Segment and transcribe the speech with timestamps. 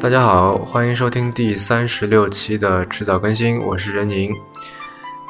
[0.00, 4.32] 大家好，欢迎收听第三十六期的迟早更新，我是任宁。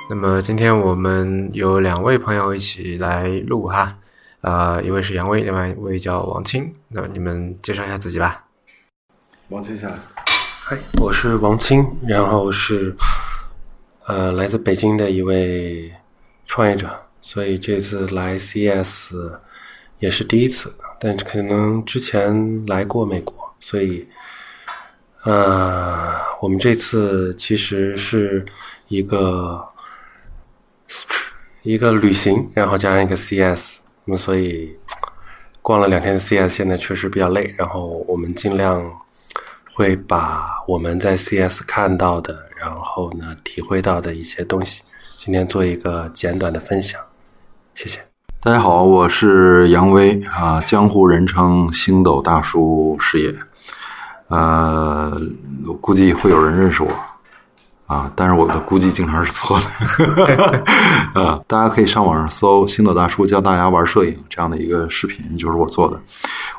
[0.09, 3.97] 那么今天我们有两位朋友一起来录哈，
[4.41, 6.73] 啊，一位是杨威，另外一位叫王青。
[6.89, 8.45] 那你们介绍一下自己吧。
[9.49, 9.95] 王青下来。
[10.61, 12.95] 嗨，我是王青，然后是
[14.09, 15.93] 呃来自北京的一位
[16.45, 16.91] 创业者，
[17.21, 19.13] 所以这次来 CS
[20.01, 24.09] 也是第一次，但是可能之前来过美国，所以。
[25.25, 28.47] 呃，我们这次其实是
[28.87, 29.63] 一个
[31.63, 34.79] 一个旅行，然后加上一个 CS，那么所以
[35.61, 37.53] 逛了两天的 CS，现在确实比较累。
[37.59, 38.81] 然后我们尽量
[39.79, 44.83] 会把我们在 CS 看到的，然后呢体会到的一些东西，
[45.17, 47.01] 今天做一个简短的分享。
[47.77, 48.01] 谢谢。
[48.41, 53.33] 大家好，我是杨威啊，江湖人称星斗大叔事业。
[54.27, 55.17] 呃，
[55.81, 56.91] 估计会有人认识我
[57.87, 61.23] 啊，但是我的估计经常是错的。
[61.23, 65.97] 啊， 大家可以上网上搜“星斗大叔教大家玩摄影”这样的一个视频，就是我做的。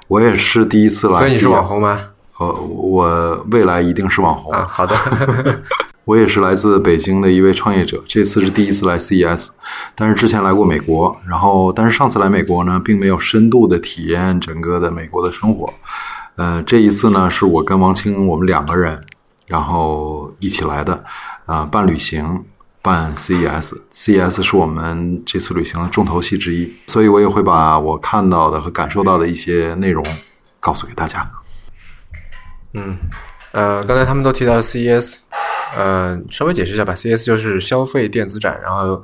[0.07, 1.19] 我也是第一次来。
[1.19, 1.99] 所以你是网红吗？
[2.39, 4.53] 呃，我未来一定是网红。
[4.67, 4.95] 好的。
[6.05, 9.49] 我也是来自北京的一位创业者，这次是第一次来 CES，
[9.93, 15.71] 但是之前来过美国，然后但是上次来美国呢，并没有深度的体验整个的美国的生活。
[16.35, 19.05] 呃，这一次呢，是我跟王青我们两个人，
[19.45, 21.03] 然后一起来的，
[21.45, 22.43] 啊，办旅行，
[22.81, 30.03] 办 CES，CES 是我们这次旅行的重头戏之一，所以我也会把我看到的和感受到的一些内容
[30.59, 31.29] 告诉给大家。
[32.73, 32.97] 嗯，
[33.51, 35.15] 呃，刚才他们都提到了 CES，
[35.75, 39.03] 呃，稍微解释一下吧，CES 就是消费电子展，然后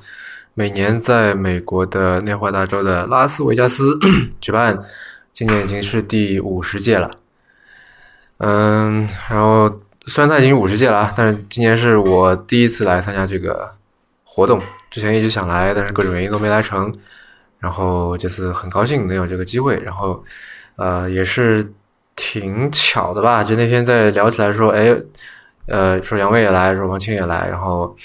[0.53, 3.97] 每年在美国的内华达州的拉斯维加斯
[4.39, 4.77] 举办，
[5.33, 7.11] 今年已经是第五十届了。
[8.37, 9.67] 嗯，然后
[10.07, 13.73] 虽然它已经五十届了，但是今年是我第一次来参加这个
[14.23, 14.61] 活动。
[14.91, 16.93] 之前一直想来，但是各种原因都没来成。
[17.59, 19.75] 然后这次很高兴能有这个机会。
[19.83, 20.23] 然后，
[20.75, 21.65] 呃，也是
[22.15, 23.43] 挺巧的吧？
[23.43, 24.95] 就那天在聊起来说，哎，
[25.67, 27.47] 呃，说杨威也来，说王青也来。
[27.47, 27.95] 然后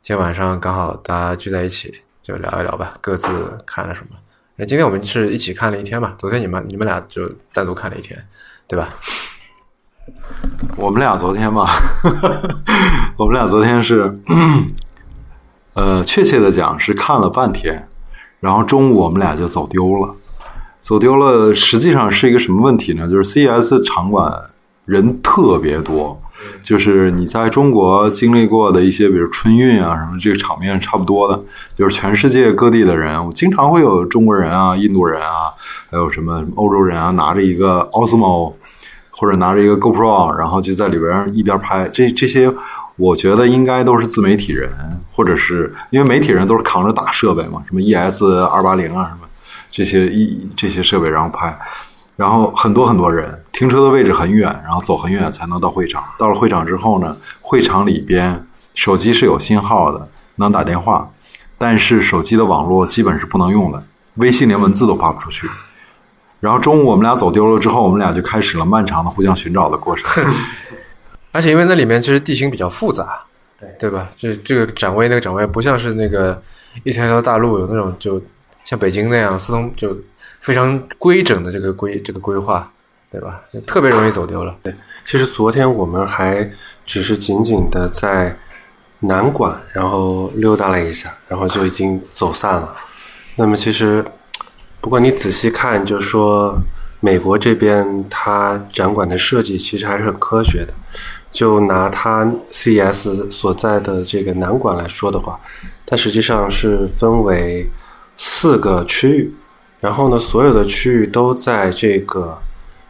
[0.00, 3.28] 今天晚上刚好大家聚在一起，就聊一聊吧，各自
[3.66, 4.16] 看了什么。
[4.58, 6.14] 哎，今天我们是一起看了一天嘛？
[6.18, 8.18] 昨天你们你们俩就单独看了一天，
[8.66, 8.94] 对吧？
[10.76, 11.68] 我们俩昨天吧，
[13.18, 14.16] 我们俩昨天是，
[15.74, 17.88] 呃，确切的讲是看了半天，
[18.38, 20.14] 然后中午我们俩就走丢了，
[20.86, 21.52] 走丢了。
[21.52, 23.08] 实际上是一个什么问题呢？
[23.08, 24.32] 就是 CES 场馆
[24.84, 26.22] 人特别多，
[26.62, 31.42] 就是你在中国经历过的一些，比如春运啊什么，这个场面差不多的，
[31.74, 35.50] 就是全世界各地的人，我经常会有中国人啊、印度人啊，
[35.90, 38.52] 还有什么欧洲人啊，拿着一个 Osmo。
[39.18, 42.52] 或者拿着一个 GoPro，然后就在里边一边拍，这这些
[42.96, 44.68] 我觉得应该都是自媒体人，
[45.10, 48.22] 或者是因为媒体人都是扛着大设备嘛，什么 ES
[48.52, 49.25] 二八零啊什么
[49.70, 51.56] 这些一这些设备然后拍，
[52.16, 56.02] 然后很多很多人停车的位置很远，然后走很远才能到会场。
[56.18, 61.10] 到了会场之后呢，会场里边手机是有信号的，能打电话，
[61.58, 63.82] 但是手机的网络基本是不能用的，
[64.14, 65.48] 微信连文字都发不出去。
[66.38, 70.24] 然后中午我们俩走丢了之后，我们俩就开始了漫长的互相寻找的过程。
[71.32, 73.24] 而且因为那里面其实地形比较复杂，
[73.58, 74.08] 对对吧？
[74.16, 76.40] 这这个展位那个展位不像是那个
[76.84, 78.22] 一条条大路有那种就
[78.66, 79.96] 像北京那样四通就
[80.40, 82.70] 非常规整的这个规这个规划，
[83.10, 83.40] 对吧？
[83.50, 84.54] 就特别容易走丢了。
[84.62, 84.74] 对，
[85.06, 86.46] 其实昨天我们还
[86.84, 88.36] 只是紧紧的在
[89.00, 92.76] 南馆然后溜达了一下，然后就已经走散了。
[93.36, 94.04] 那么其实。
[94.78, 96.56] 不过你仔细看，就说
[97.00, 100.72] 美国这边它展馆的设计其实还是很科学的。
[101.28, 105.40] 就拿它 CES 所在的这个南馆来说的话，
[105.84, 107.68] 它实际上是分为
[108.16, 109.34] 四个区域，
[109.80, 112.38] 然后呢，所有的区域都在这个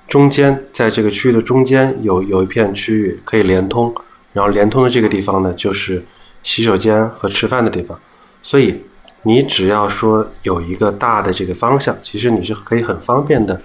[0.08, 3.94] 中间，在这个区域的中间有有一片区域可以连通，
[4.32, 6.05] 然后连通的这个地方呢，就是
[6.43, 7.99] 洗手间和吃饭的地方，
[8.43, 8.82] 所以。
[9.23, 13.61] 你只要说有一个大的这个方向，其实你是可以很方便的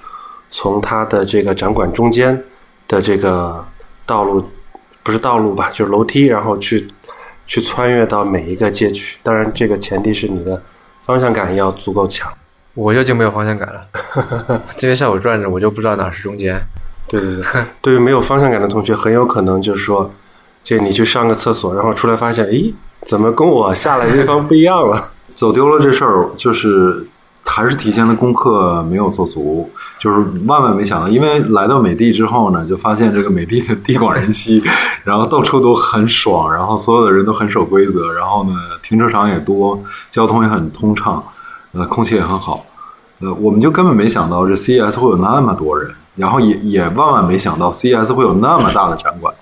[0.49, 2.43] 从它的这个展馆中间
[2.87, 3.63] 的这个
[4.03, 4.43] 道路，
[5.03, 6.87] 不是道路吧，就是楼梯，然后去
[7.45, 9.17] 去穿越到每一个街区。
[9.21, 10.59] 当然，这个前提是你的
[11.03, 12.31] 方向感要足够强。
[12.73, 16.57] 我就已经没有方向感了， 今天下午转着，我就不知道哪是中间。
[17.09, 17.45] 对对对，
[17.81, 20.09] 对于没有方向感的同学，很有可能就是说，
[20.63, 22.73] 这你去上个厕所，然后出来发现，咦，
[23.05, 25.09] 怎么跟我下来的地方不一样了？
[25.35, 27.05] 走丢了这事儿，就是
[27.43, 29.69] 还是提前的功课没有做足，
[29.99, 34.63] 就是万万没想到，因为来到美的之后呢，就发现这个美的的地广人稀，
[35.03, 38.51] 然后到处都很爽，然后所有的人都很守规则，然后呢，
[38.91, 41.23] 停车场也多，交通也很通畅，
[41.71, 42.65] 呃，空气也很好，
[43.19, 49.33] 呃，我们就根本没想到这 CES 会有那么多人，然后也也万万没想到 CES 会有那么大的展馆。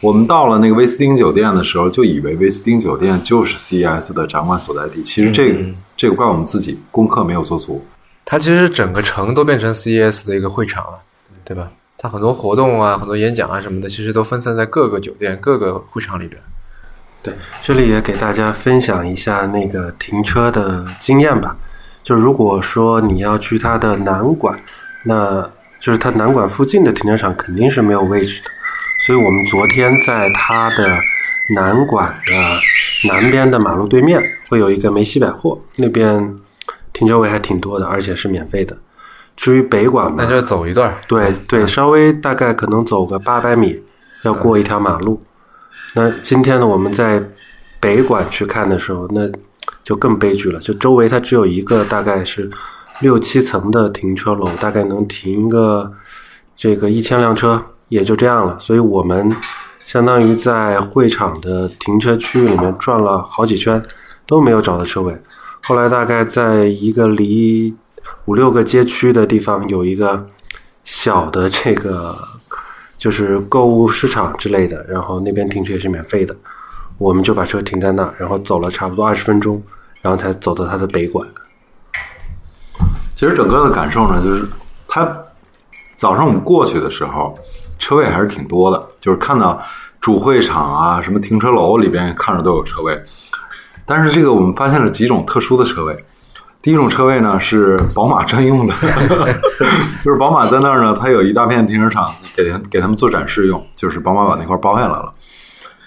[0.00, 5.02] 我们到了那个威斯汀酒店的时候，就以为威斯汀酒店就是 CES 的展馆所在地。
[5.02, 5.58] 其实这个、
[5.96, 7.84] 这个怪我们自己功课没有做足。
[8.24, 10.98] 它其实整个城都变成 CES 的一个会场了，
[11.44, 11.68] 对吧？
[11.98, 16.40] 它很多活动啊、很多演讲啊什么的，其实都分散在各个酒店、各个会场里边。
[17.22, 17.32] 对，
[17.62, 21.56] 这里也给大家分享一下那个停车的经验吧。
[22.02, 24.58] 就如果说你要去它的南馆，
[25.04, 25.48] 那
[25.78, 28.50] 就是它南馆附近的停车场肯定是没有位置的。
[29.06, 30.98] 所以我们昨天在它的
[31.54, 36.34] 南馆的南边的马路对面，会有一个梅西百货，那边
[36.92, 38.76] 停车位还挺多的，而且是免费的。
[39.36, 40.96] 至于北馆嘛那，就走一段儿。
[41.06, 43.80] 对对，稍微大概可能走个八百米，
[44.24, 45.22] 要过一条马路。
[45.94, 47.22] 那今天呢，我们在
[47.78, 49.30] 北馆去看的时候，那
[49.84, 52.50] 就更悲剧了，就周围它只有一个大概是
[53.00, 55.92] 六七层的停车楼，大概能停个
[56.56, 58.58] 这个一千辆车，也就这样了。
[58.58, 59.34] 所以我们
[59.80, 63.82] 相当于在会场的停车区域里面转了好几圈，
[64.26, 65.20] 都没有找到车位。
[65.64, 67.74] 后来大概在一个离
[68.24, 70.26] 五六个街区的地方有一个
[70.84, 72.16] 小的这个
[73.02, 76.32] 就是购物市场之类的，然后那边停车也是免费的，
[76.98, 79.60] 我们就把车停在那儿，然后走了差不多二十分钟，
[80.00, 81.28] 然后才走到它的北馆。
[83.16, 84.46] 其实整个的感受呢，就是
[84.86, 85.24] 它
[85.96, 87.36] 早上我们过去的时候，
[87.76, 89.60] 车位还是挺多的，就是看到
[90.00, 93.02] 主会场啊、什么停车楼里边看着都有车位。
[93.84, 95.96] 但是这个我们发现了几种特殊的车位。
[96.62, 98.74] 第一种车位呢是宝马专用的，
[100.04, 105.12] 就是宝马在那儿呢，它有一大片停车场给给他们做展示用，就是宝马把那块包下来了。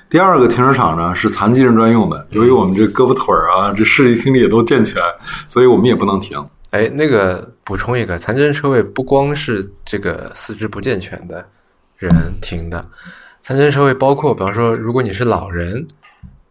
[0.09, 5.01] 第二个停车场呢是残疾人专用的，由于我们这胳膊腿儿啊，这视力听力也都健全，
[5.47, 6.37] 所以我们也不能停。
[6.71, 11.45] 哎，那个补充一个，残疾人车位不光是这个四肢不健全的
[11.95, 12.85] 人停的，
[13.41, 15.87] 残疾人车位包括，比方说，如果你是老人，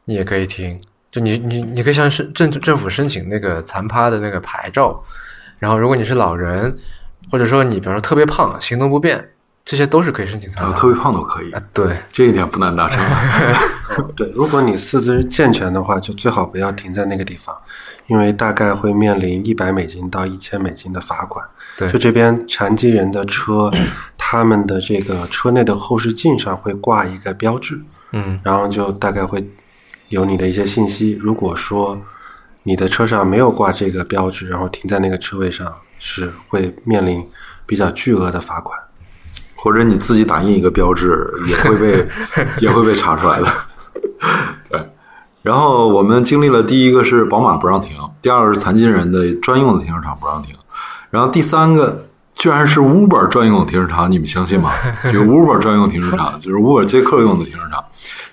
[0.07, 0.81] 你也可以停。
[1.15, 5.01] 就你你你可以向申政政府申请那个残趴的那个牌照，
[5.61, 6.77] 然后如果你是老人，
[7.31, 9.25] 或者说你比方说特别胖、行动不便，
[9.65, 10.63] 这些都是可以申请残趴。
[10.65, 13.01] 然后特别胖都可以，啊，对，这一点不难达成。
[14.17, 17.57] 对，如果你四肢健全的话，就最好不要停在那个地方，
[18.09, 21.47] 因为大概会面临一百美金到一千美金的罚款。
[21.79, 23.71] 对就这边残疾人的车，
[24.19, 27.81] 他们的这个车内的后视镜上会挂一个标志，
[28.11, 29.49] 嗯，然后就大概会
[30.09, 31.19] 有你的一些信息。
[31.21, 32.01] 如果说
[32.63, 37.27] 你的车上没有挂这个标志，然后停在那个车位上，是会面临
[37.67, 38.79] 比较巨额的罚款。
[39.57, 42.07] 或者你自己打印一个标志，也会被
[42.61, 43.49] 也会被查出来的。
[44.69, 44.91] 对，
[45.41, 50.55] 然后我们经历了第一个是宝马不让停，第二个是残疾人的专用的停车场不让停，
[51.09, 54.73] 然后第三个居然是 Uber 专用的停车场，你们相信吗？
[55.05, 57.83] 这个 Uber 专用停车场就是 Uber 接客用的停车场，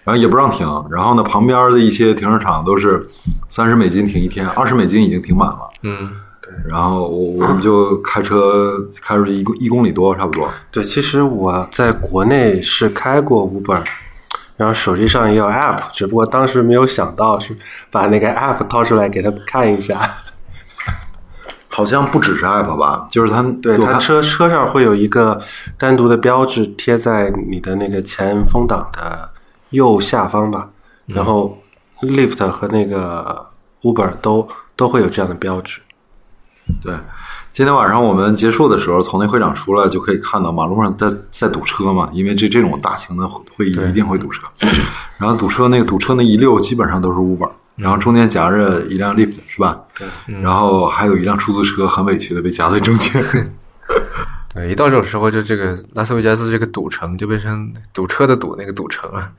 [0.03, 3.07] 然后也不让停，然后呢，旁边的一些停车场都是
[3.47, 5.69] 三十美金停一天，二十美金已经停满了。
[5.83, 6.09] 嗯，
[6.41, 10.49] 对然后我我们就开车开出去一公一公里多，差不多。
[10.71, 13.81] 对，其实我在国内是开过 Uber，
[14.57, 17.55] 然后手机上也有 App，只不过当时没有想到是
[17.91, 20.01] 把那个 App 掏出来给他看一下。
[21.71, 25.41] 好像不只是 app 吧，就是它对，它车车上会有一个
[25.77, 29.29] 单独的标志贴在你的那个前风挡的
[29.71, 30.69] 右下方吧，
[31.07, 31.57] 然后
[32.01, 33.47] Lyft 和那个
[33.81, 35.79] Uber 都都会有这样的标志。
[36.81, 36.93] 对。
[37.53, 44.47] 今天晚上我们结束的时候，从那会场出来就可以看到马路上在在堵车嘛，因为这这种大型的会议一定会堵车。
[45.17, 49.81] 然后堵车那个堵车那一溜基本上都是 Uber，然后中间夹着一辆 lift 是吧？
[49.97, 50.07] 对。
[50.41, 53.23] 然后还有一辆出租车很委屈的被夹在中间。
[54.53, 59.31] 对，一到这种时候，就这个拉斯维加斯这个赌城就变成堵车的堵那个赌城了，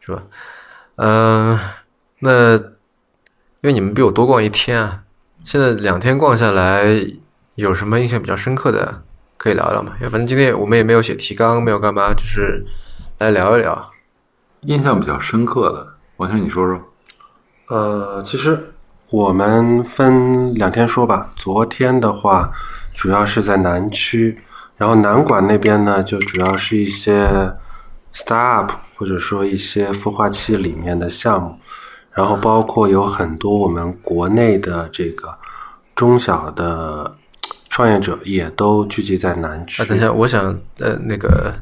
[0.00, 0.22] 是吧？
[0.94, 1.58] 嗯、
[2.20, 2.62] 那因
[3.62, 5.02] 为你们比我多逛一天啊，
[5.44, 6.84] 现在两天逛下来，
[7.56, 9.02] 有什么印象比较深刻的
[9.36, 9.92] 可以聊聊吗？
[9.98, 12.64] 因为反正今天我们也没有写提纲，没有干嘛，就是
[13.18, 13.90] 来聊一聊。
[14.62, 16.80] 印象比较深刻的，王强你说说。
[17.68, 18.72] 呃，其实
[19.10, 21.30] 我们分两天说吧。
[21.36, 22.50] 昨天的话，
[22.94, 24.38] 主要是在南区，
[24.76, 27.28] 然后南馆那边呢，就主要是一些
[28.14, 31.54] startup 或者说一些孵化器里面的项目。
[32.10, 35.28] 然后包括有很多我们国内的这个
[35.94, 37.14] 中小的
[37.68, 39.82] 创业者也都聚集在南区。
[39.82, 41.52] 啊，等一下，我想呃那个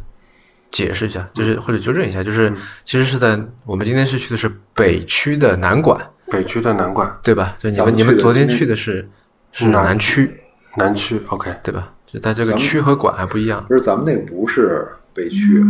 [0.76, 2.52] 解释一下，就是或者纠正一下，就是
[2.84, 5.98] 其实是在我们今天是去的是北区的南馆，
[6.30, 7.56] 北区的南馆，对吧？
[7.58, 9.08] 就你们们你们昨天去的是
[9.52, 10.30] 是南南区，
[10.76, 11.94] 南区 OK，对吧？
[12.06, 13.64] 就但这个区和馆还不一样。
[13.66, 15.64] 不是咱们那个不是北区，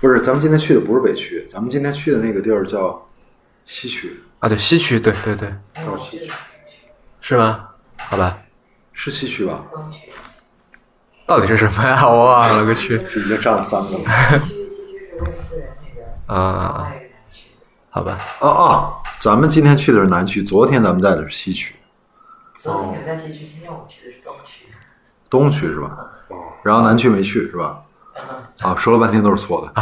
[0.00, 3.04] 不是咱们今天去的不是北区，咱们今天去的那个地儿叫
[3.66, 5.52] 西区，啊，对，西区，对对对，
[6.00, 6.30] 西区
[7.20, 7.70] 是吗？
[7.96, 8.38] 好吧，
[8.92, 9.64] 是西区吧？
[11.26, 12.06] 到底是什么呀？
[12.08, 14.04] 我忘了个去是已经占了三个了。
[14.38, 16.92] 西区西区是人那边，啊。
[17.90, 21.76] 好吧，哦哦，咱们今天去的是南区，昨天咱们在的是西区，
[22.58, 24.66] 昨天你们在西区，今天我们去的是东区。
[25.30, 25.96] 东区是吧？
[26.64, 27.78] 然后南区没去是吧？
[28.62, 29.80] 啊，说了半天都是错的，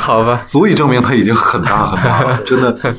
[0.00, 2.94] 好吧，足以证明它已经很大很大了，真的。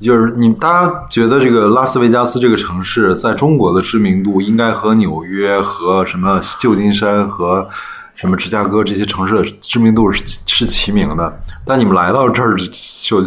[0.00, 7.66] 就是你大家觉得这个拉斯维加斯这个城市在中国的知名度应该和纽约和什么旧金山和
[8.14, 12.56] 什么芝加哥这些城市的知名度是是齐名的，但你们来到这儿
[13.02, 13.20] 就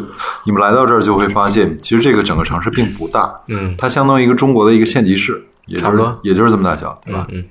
[0.44, 7.26] 你们来到这儿就会发现，其实这个整个城市并不大，嗯，它相当于一个中国的一个县级市，也就是差不多也就是这么大小，对吧？
[7.32, 7.42] 嗯，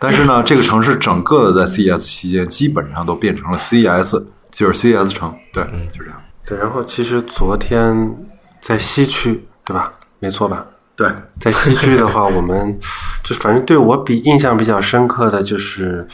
[0.00, 6.20] 但是呢，这个城市整个的在 CES 期间基本上都变成了 CES，就是 CES 城，对，嗯就这样。
[6.48, 8.12] 对，然后其实昨天
[8.60, 9.92] 在西区，对吧？
[10.18, 10.66] 没错吧？
[10.96, 12.76] 对，在西区的话，我们
[13.22, 16.06] 就反正对我比印象比较深刻的就是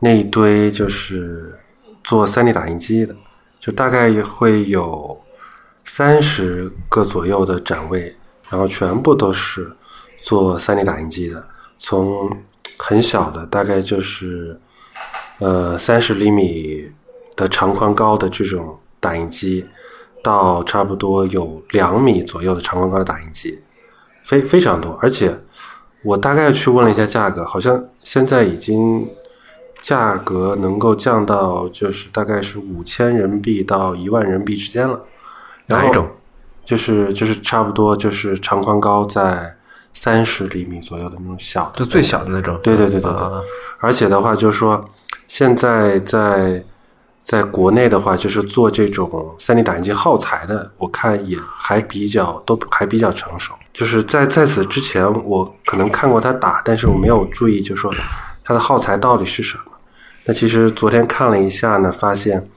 [0.00, 1.58] 那一堆就是
[2.04, 3.14] 做 3D 打印机的，
[3.58, 5.18] 就大概也会有
[5.84, 8.14] 三十个左右的展位，
[8.50, 9.72] 然后全部都是
[10.20, 11.42] 做 3D 打印机的，
[11.78, 12.30] 从
[12.76, 14.60] 很小的大概就是
[15.38, 16.86] 呃三十厘米
[17.34, 19.66] 的长宽高的这种打印机，
[20.22, 23.58] 到差不多有两米左右的长宽高的打印机，
[24.24, 24.98] 非非常多。
[25.00, 25.38] 而且
[26.02, 29.08] 我大概去问了一下价格，好像现在已经
[29.80, 35.00] 价格能够降到就是大概是五千人民币到一万人民币之间了。
[35.66, 36.08] 哪一种？
[36.64, 39.56] 就是就是差不多就是长宽高在
[39.94, 42.60] 三十厘米左右的那种小的就最小的那种。
[42.62, 43.40] 对对对对对啊
[43.78, 44.86] 而且的话，就是说，
[45.28, 46.62] 现在在
[47.28, 53.52] 在国内的话，就是做这种 3D 打印机耗材的，我看也还比较都还比较成熟。
[53.70, 57.92] 就是在在此之前，我可能看过他打，但是我没有注意，就是说
[58.42, 59.64] 它的耗材到底是什么。
[60.24, 62.48] 那其实昨天看了一下呢，发现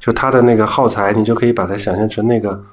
[0.00, 2.64] 就它的那个耗材，你就可以把它想象成那个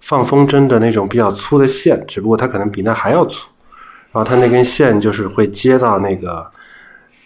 [0.00, 3.48] 放风筝的那种比较粗的线，只不过它可能比那还要粗。
[4.12, 6.48] 然后它那根线就是会接到那个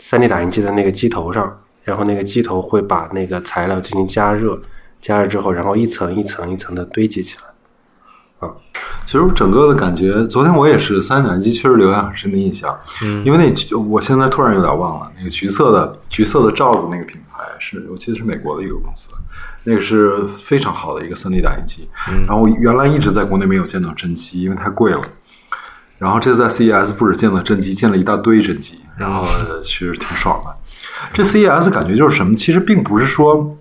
[0.01, 4.61] 3D 打印机的那个机头上，然后那个机头会把那个材料进行加热，
[5.01, 8.47] 加热之后，然后一层一层一层的堆积起来。
[8.47, 8.53] 啊
[9.07, 12.79] 其实整个的感觉，昨天我也是三 D 打印机，确实留下很深的印象。
[13.03, 19.09] 嗯，因为那我现在突然有点忘了，那个橘色的橘色的罩子那个品牌是我记得是美国的一个公司，
[19.65, 21.89] 那个是非常好的一个三 D 打印机。
[22.11, 25.01] 嗯，然后我原来一直在国内没有见到真机，因为太贵了。
[25.97, 30.55] 然后这次在 CES 不止见了真机，见了一大堆真机，然后呃其实挺爽的。
[31.13, 32.35] 这 CES 感觉就是什么？
[32.35, 33.57] 其实并不是说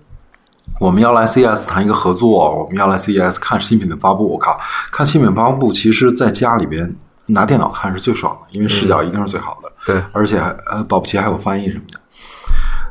[0.78, 4.28] 我们要来 CES 谈一个合作，我们要来 CES 看新品的发布。
[4.28, 4.58] 我靠，
[4.92, 6.94] 看新品发布，其实在家里边
[7.26, 9.72] 拿电脑看是最爽的，因为视角一定是最好的。
[9.86, 12.00] 对，而且还呃，保不齐还有翻译什么的。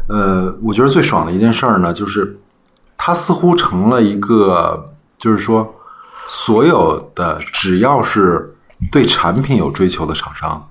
[0.10, 2.40] 呃，我觉得最爽的一件事儿呢，就是
[2.98, 5.76] 它似乎成了一个，就是说，
[6.28, 8.56] 所有的只要是
[8.92, 10.70] 对产品有追求的厂商，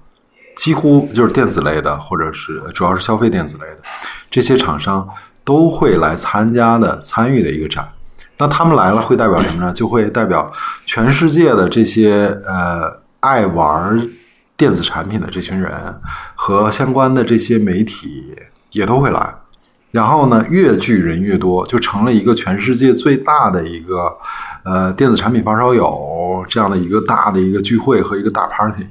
[0.56, 3.76] 几乎就是电子类的，或者是主要是消费电子类的
[4.30, 5.08] 这些厂商
[5.44, 7.86] 都会来参加的、参与的一个展。
[8.38, 9.72] 那他们来了会代表什么呢？
[9.72, 10.50] 就会代表
[10.84, 14.08] 全世界的这些呃爱玩
[14.56, 15.72] 电子产品的这群人
[16.34, 18.34] 和相关的这些媒体
[18.72, 19.34] 也都会来。
[19.90, 24.14] 然后呢，越聚人越多，就成了一个全世界最大的一个
[24.64, 28.86] 呃电子产品发烧友这样的一个大的一个聚会和一个大 party。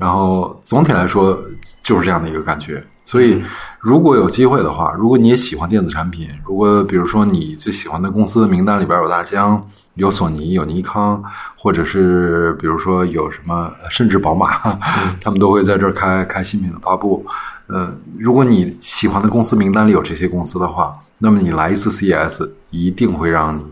[0.00, 1.38] 然后总体来说
[1.82, 2.82] 就是这样的一个感觉。
[3.04, 3.42] 所以，
[3.80, 11.20] 如果有机会的话，如果你也喜欢电子产品，如果比如说你最喜欢的公司的名单里边有大疆、有索尼、有尼康，
[11.58, 14.48] 或者是比如说有什么，甚至宝马，
[15.20, 17.26] 他们都会在这儿开开新品的发布。
[17.66, 23.62] 呃，如果你喜欢的公司名单里有这些公司的话，那么你来一次 CES 一定会让你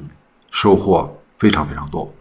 [0.50, 2.12] 收获非常非常多。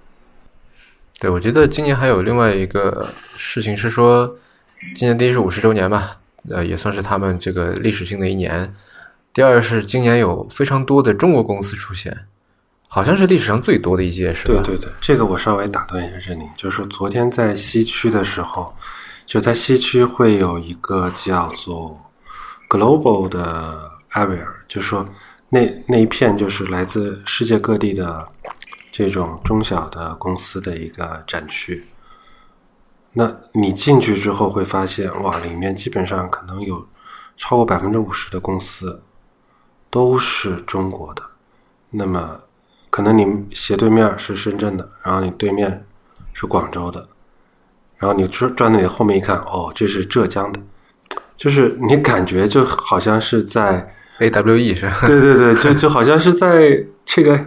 [1.20, 4.38] 对，我觉得今年还有另外一个事情是说，
[4.96, 6.12] 今年第一是五十周年嘛，
[6.50, 8.72] 呃，也算是他们这个历史性的一年。
[9.34, 12.16] 第二是今年有非常多的中国公司出现，
[12.88, 14.62] 好像是历史上最多的一届，是吧？
[14.64, 18.72] 对对对，这个我稍微打断一下任宁，就是昨天在西区的时候，
[19.26, 22.00] 就在西区会有一个叫做
[22.70, 25.04] Global 的 Area，就说
[25.50, 28.24] 那那一片就是来自世界各地的
[28.98, 31.86] 这种中小的公司的一个展区。
[33.14, 36.84] 那你进去之后会发现，哇，里面基本上可能有
[37.36, 39.04] 超过百分之五十的公司
[39.92, 41.22] 都是中国的。
[41.92, 42.40] 那么，
[42.90, 45.86] 可能你斜对面是深圳的，然后你对面
[46.34, 47.08] 是广州的，
[47.98, 50.60] 然后你转转到你后面一看，哦，这是浙江的，
[51.36, 55.06] 就是你感觉就好像是在 AWE 是吧？
[55.06, 57.46] 对对对，就就好像是在这个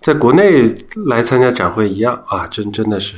[0.00, 0.62] 在国内
[1.06, 3.16] 来参加展会一样啊，真真的是。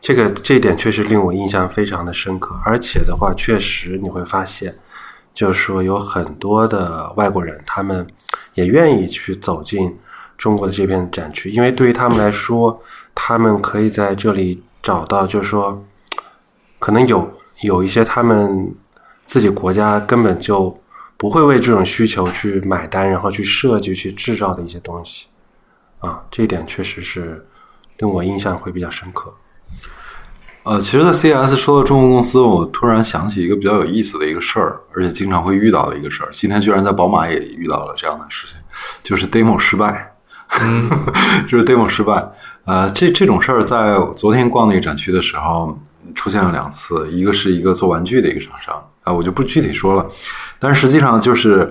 [0.00, 4.76] 这个这一点确实令我印象非常的深刻，而且的话，确实你会发现，
[5.32, 8.04] 就是说有很多的外国人，他们
[8.54, 9.96] 也愿意去走进
[10.36, 12.82] 中国的这片展区，因为对于他们来说，
[13.14, 15.80] 他们可以在这里找到，就是说，
[16.80, 18.74] 可能有有一些他们
[19.24, 20.76] 自己国家根本就
[21.16, 25.26] 不会为这种需求去买单，然后去设计、去制造的一些东西，
[26.02, 27.46] 啊，这一点确实是
[27.98, 29.32] 令我印象会比较深刻。
[30.64, 36.28] 呃，其实，在 CES 说到中国公司，我突然想起一个比较有意思的一个事儿，而且经常会遇到的一个事儿。
[36.32, 38.56] 今天居然在宝马也遇到了这样的事情，
[39.02, 40.14] 就是 demo 失败，
[41.48, 42.24] 就是 demo 失败。
[42.64, 45.76] 呃，这这种事儿在昨天逛那个展区的时候
[46.14, 50.08] 出现了两次，一个是一个做玩具的一个厂商，啊、我就不具体说了，
[50.60, 51.68] 但是实际上就是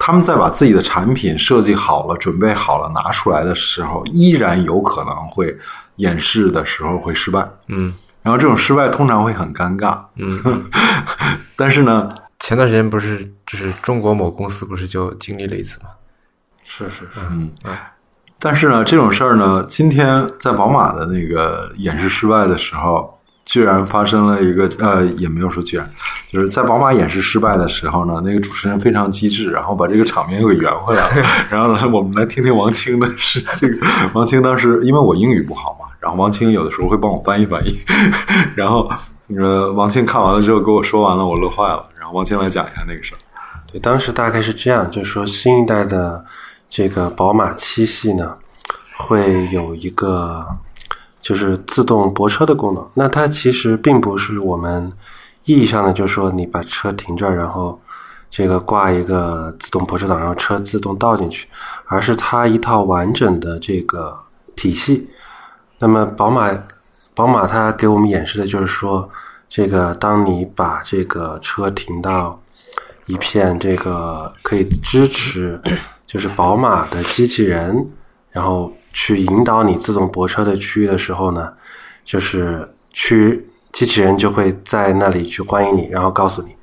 [0.00, 5.56] 他们在把自己的产品设计好了、准备好了拿出来的时候，依然有可能会
[5.96, 7.46] 演示的时候会失败。
[7.68, 7.94] 嗯。
[8.22, 10.68] 然后这种失败通常会很尴尬，嗯，
[11.56, 12.06] 但是呢，
[12.38, 15.86] 前段时间不是就是中国某公司不是就经历了一次吗？
[16.62, 17.50] 是是是，嗯，
[18.38, 23.18] 但是呢，这种事儿呢，今天在宝马的那个演示失败的时候，
[23.50, 25.90] 居然发生了一个呃，也没有说居然，
[26.30, 31.26] 就是在宝马演示失败的时候呢，那个主持人非常机智，然后把这个场面又给圆回来了。
[31.50, 33.84] 然后来，我们来听听王青的是 这个，
[34.14, 37.76] 王青当时因为我英语不好嘛，然后王青有的时候会帮我翻译翻译，
[38.54, 38.88] 然后
[39.36, 41.84] 呃，王青看完了之后给我说完了，我乐坏了。
[41.98, 43.18] 然后王青来讲一下那个事儿。
[43.72, 46.24] 对，当时大概是这样，就是说新一代的
[46.68, 48.36] 这个宝马七系呢，
[48.96, 50.46] 会有一个
[51.20, 52.86] 就是自动泊车的功能。
[52.94, 54.92] 那它其实并不是我们
[55.44, 57.80] 意义上的，就是说你把车停这儿，然后
[58.30, 61.48] 这个挂一个自动泊车档，然后车自动倒进去，
[61.86, 64.16] 而是它一套完整的这个
[64.54, 65.08] 体系。
[65.78, 66.52] 那么宝马，
[67.14, 69.08] 宝马它给我们演示的就是说，
[69.48, 72.40] 这个当你把这个车停到
[73.06, 75.60] 一片这个可以支持
[76.06, 77.84] 就是宝马的机器人，
[78.30, 81.52] 然后去引导你自动泊车的区域的时候呢，
[82.04, 86.54] 就是去机器人就会在那里去欢迎你，然后告诉你，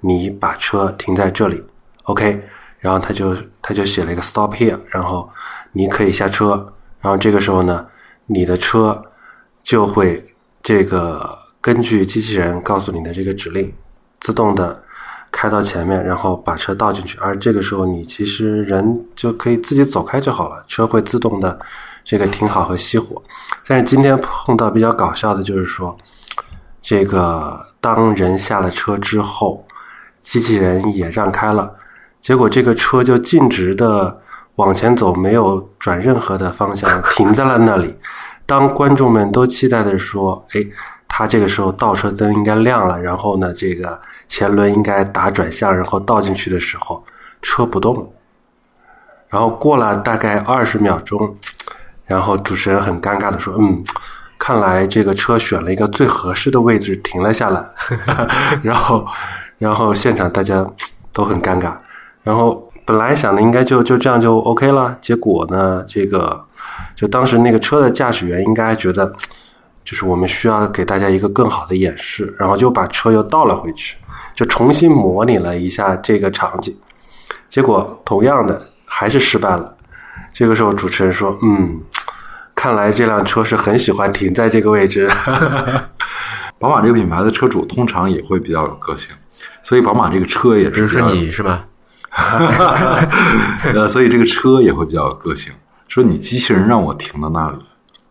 [0.00, 1.62] 你把车停在这里
[2.04, 2.42] ，OK，
[2.80, 5.28] 然后他就他就写了一个 stop here，然后
[5.72, 7.86] 你可以下车，然后这个时候呢，
[8.26, 9.00] 你的车
[9.62, 10.24] 就会
[10.62, 13.72] 这个根据机器人告诉你的这个指令，
[14.20, 14.82] 自动的
[15.36, 17.18] 开到前面，然后把车倒进去。
[17.20, 21.58] 而这个时候，你其实人就可以自己走开就好了，车会自动的
[22.02, 23.22] 这个停好和熄火。
[23.66, 25.94] 但是今天碰到比较搞笑的就是说，
[26.80, 29.62] 这个当人下了车之后，
[30.22, 31.70] 机器人也让开了，
[32.22, 34.18] 结果这个车就径直的
[34.54, 37.94] 往前走，没有转任何的方向，停在了那里。
[38.46, 40.64] 当观众们都期待的说：“哎，
[41.08, 47.02] 他这个时候倒车灯应该亮了，然后呢，这个前轮应该打转向，然后倒进去的时候，
[47.42, 48.12] 车不动。
[49.28, 51.36] 然后过了大概二十秒钟，
[52.06, 53.82] 然后主持人很尴尬的说：‘嗯，
[54.38, 57.64] 看来这个车选了一个最合适的位置停了下来。
[58.62, 59.06] ’然后，
[59.58, 60.64] 然后现场大家
[61.12, 61.72] 都很尴尬。
[62.22, 66.44] 然后本来想的应该就就这样就 OK 了，结果呢，这个
[66.94, 69.12] 就当时那个车的驾驶员应该觉得，
[69.86, 73.96] 就是我们需要给大家一个更好的演示，然后就把车又倒了回去，
[74.34, 76.76] 就重新模拟了一下这个场景，
[77.48, 79.76] 结果同样的还是失败了。
[80.32, 81.80] 这个时候主持人说：“嗯，
[82.52, 85.08] 看来这辆车是很喜欢停在这个位置。
[86.58, 89.14] 宝马这个品牌的车主通常也会比较有个性，
[89.62, 91.64] 所以宝马这个车也比如说你是吧？
[93.72, 95.52] 呃，所以这个车也会比较有个性。
[95.86, 97.58] 说你机器人让我停到那里，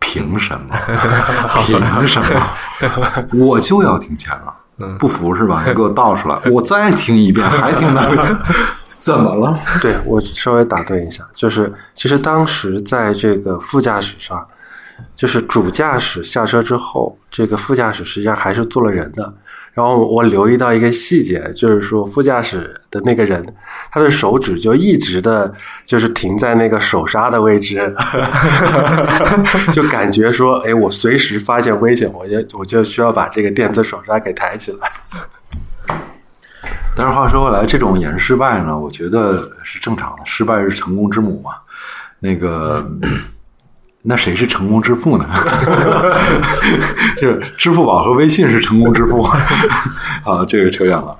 [0.06, 0.76] 凭什么？
[1.66, 3.28] 凭什么？
[3.32, 4.54] 我就要听前了，
[4.98, 5.64] 不服是吧？
[5.66, 8.38] 你给我倒出来， 我再听一遍，还听那边，
[8.96, 9.58] 怎么了？
[9.82, 14.46] 对我稍微打断一下，就是其实当时在这个副驾驶上，
[15.14, 19.32] 就是主驾驶下车之后，这个副驾驶实际上还是坐了人的。
[19.76, 23.44] 然后我留意到一个细节，就是说副驾驶的那个人，
[23.92, 25.52] 他的手指就一直的，
[25.84, 27.94] 就是停在那个手刹的位置，
[29.74, 34.78] 就感觉说，哎，我随时发现危险，我就我就需要把这个电子手刹给抬起来。
[36.96, 41.50] 但是话说回来，这种演示失败呢，我觉得是正常的，失败是成功之母嘛。
[42.20, 42.82] 那个，
[44.06, 45.26] 那谁是成功支付呢？
[47.20, 49.22] 就是支付宝和微信是成功支付
[50.24, 51.14] 啊，这个扯远了。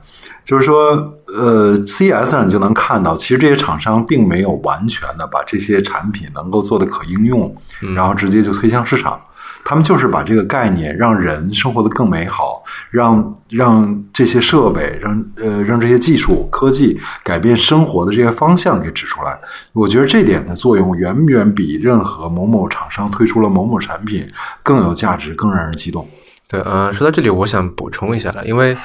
[0.44, 0.96] 就是说，
[1.36, 7.54] 呃，CES 上你就能看到，其实这些厂商并没有完全的把这些产品能够做的可应用，
[7.94, 9.20] 然后直接就推向市场。
[9.68, 19.36] 他们就是把这个概念让人生活的更美好，让让这些设备，让呃让这些技术科技改变生活的这些方向给指出来。
[19.72, 24.24] 我觉得这点的作用远远比任何某某厂商推出了某某产品
[24.62, 26.08] 更有价值，更让人激动。
[26.48, 28.76] 对，呃，说到这里，我想补充一下了，因为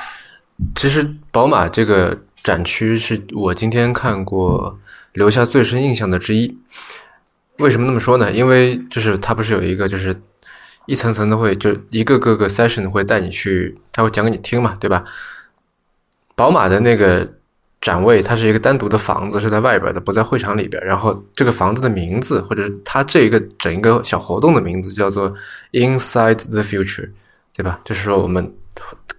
[0.75, 4.79] 其实宝马这个展区是我今天看过
[5.13, 6.57] 留下最深印象的之一。
[7.57, 8.31] 为什么那么说呢？
[8.31, 10.19] 因为就是它不是有一个就是
[10.87, 15.03] 一层层的会就一个个个 session 会带你去，他会讲给你听嘛，对吧？
[16.35, 17.29] 宝马的那个
[17.81, 20.83] 展位，它是一个单独的房子，是在外边的，不在会场里边。
[20.83, 25.31] 然后这个房子的名字，或者是它这一个整一个小活动的名字叫做
[25.71, 27.11] Inside the Future，
[27.55, 27.79] 对吧？
[27.85, 28.51] 就是说我们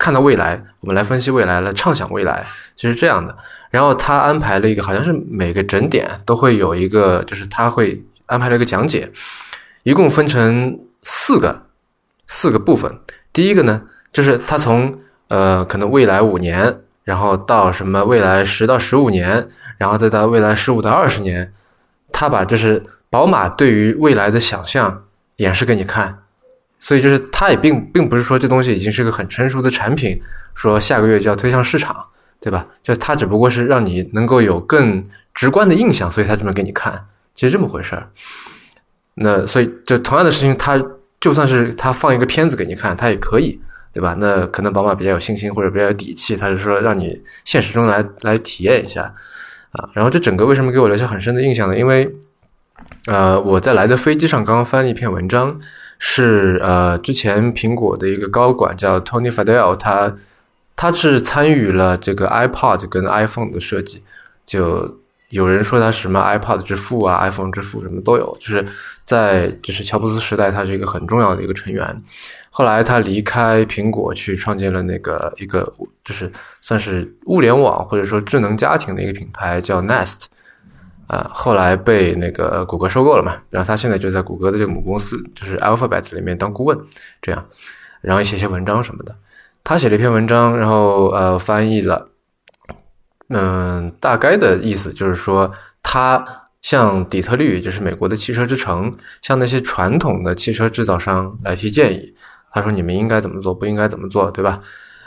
[0.02, 3.38] 看到未来，我们来分析未来，来畅想未来，就是这样的。
[3.70, 9.08] 然后他安排了一个，好像是每个整点都会有一个，就是他会安排了一个讲解，
[9.84, 11.66] 一共分成四个
[12.26, 12.92] 四个部分。
[13.32, 13.80] 第一个呢，
[14.12, 21.54] 就是他从呃可能未来五年，然后到什么未来十到十五年，然后再到未来十五到二十年，
[22.10, 25.04] 他把就是宝马对于未来的想象
[25.36, 26.21] 演示给你看。
[26.83, 30.21] 所以就是它也并并不是说这东西已经是个很成熟的产品，
[30.53, 32.05] 说下个月就要推向市场，
[32.40, 32.66] 对吧？
[32.83, 38.11] 就它只不过是让你能够有更直观的印象，所以它这么给你看，其实这么回事儿。
[39.14, 40.83] 那所以就同样的事情，它
[41.21, 43.61] 就算是它放一个片子给你看，它也可以，
[43.92, 44.16] 对吧？
[44.18, 49.03] 那可能宝马比较有信心或者比较有底气，它是说让你现实中来来体验一下
[49.71, 49.88] 啊。
[49.95, 51.79] 然后这整个为什么给我留下很深的印象呢？
[51.79, 52.12] 因为
[53.07, 55.61] 呃我在来的飞机上刚刚翻了一篇文章。
[56.04, 60.12] 是呃，之前苹果的一个高管叫 Tony Fadell，他
[60.74, 64.02] 他是参与了这个 iPod 跟 iPhone 的设计，
[64.44, 68.66] 就有人说他什么 iPod 之父啊，iPhone 之父什么都有，就是
[69.04, 72.02] 在就是乔布斯时代，他是一个很重要的一个成员。
[72.50, 75.72] 后来他离开苹果去创建了那个一个
[76.04, 76.28] 就是
[76.60, 80.24] 算是物联网或者说智能家庭的一个品牌叫 Nest。
[81.12, 86.79] 啊，后来被那个谷歌收购了嘛，然后他现在就在谷歌的这个母公司，就是 Alphabet 里面当顾问，
[87.20, 87.46] 这样，
[88.01, 89.14] 然后写写文章什么的。
[89.62, 92.09] 他写了一篇文章，然后呃翻译了，
[93.29, 96.25] 嗯，大概的意思就是说，他
[96.62, 102.14] 向底特律，就是美国的汽车之城，向那些传统的汽车制造商来提建议。
[102.53, 104.62] 他说你们应该怎么做，不应该怎么做，对吧？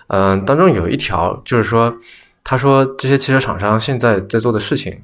[0.09, 1.91] 嗯，当中有一条就是说，
[2.43, 5.01] 他说这些汽车厂商现在在做的事情。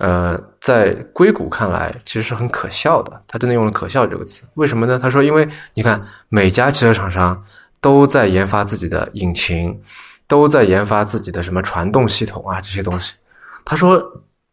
[0.00, 3.22] 呃，在硅谷看来，其实是很可笑的。
[3.28, 4.98] 他真的用了“可笑”这个词，为什么呢？
[4.98, 7.44] 他说，因为你看，每家汽车厂商
[7.82, 9.78] 都在研发自己的引擎，
[10.26, 13.14] 都在研发自己的什么传动系统啊这些东西。
[13.62, 14.02] 他说，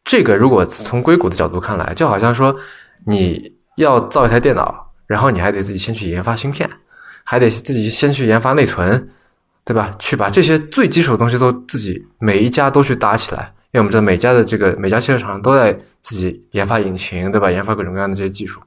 [0.04, 2.54] 这个如果从硅谷的角度看来，就好像说
[3.06, 6.70] 你要造一台电脑，然后你还得自己先去研发芯片，
[7.24, 9.10] 还得自己先去研发内存，
[9.64, 9.96] 对吧？
[9.98, 13.54] 去把这些最基础的东西都自己每一家都去搭起来。
[13.78, 17.52] 因为我们知道每家的这个每家汽车厂商都在自己研发引擎，对吧？
[17.52, 18.60] 研发各种各样的这些技术。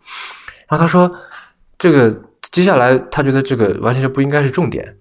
[0.68, 1.10] 然后他说，
[1.76, 2.16] 这个
[2.52, 4.96] 接下来他觉得这个完全就不应该是重点。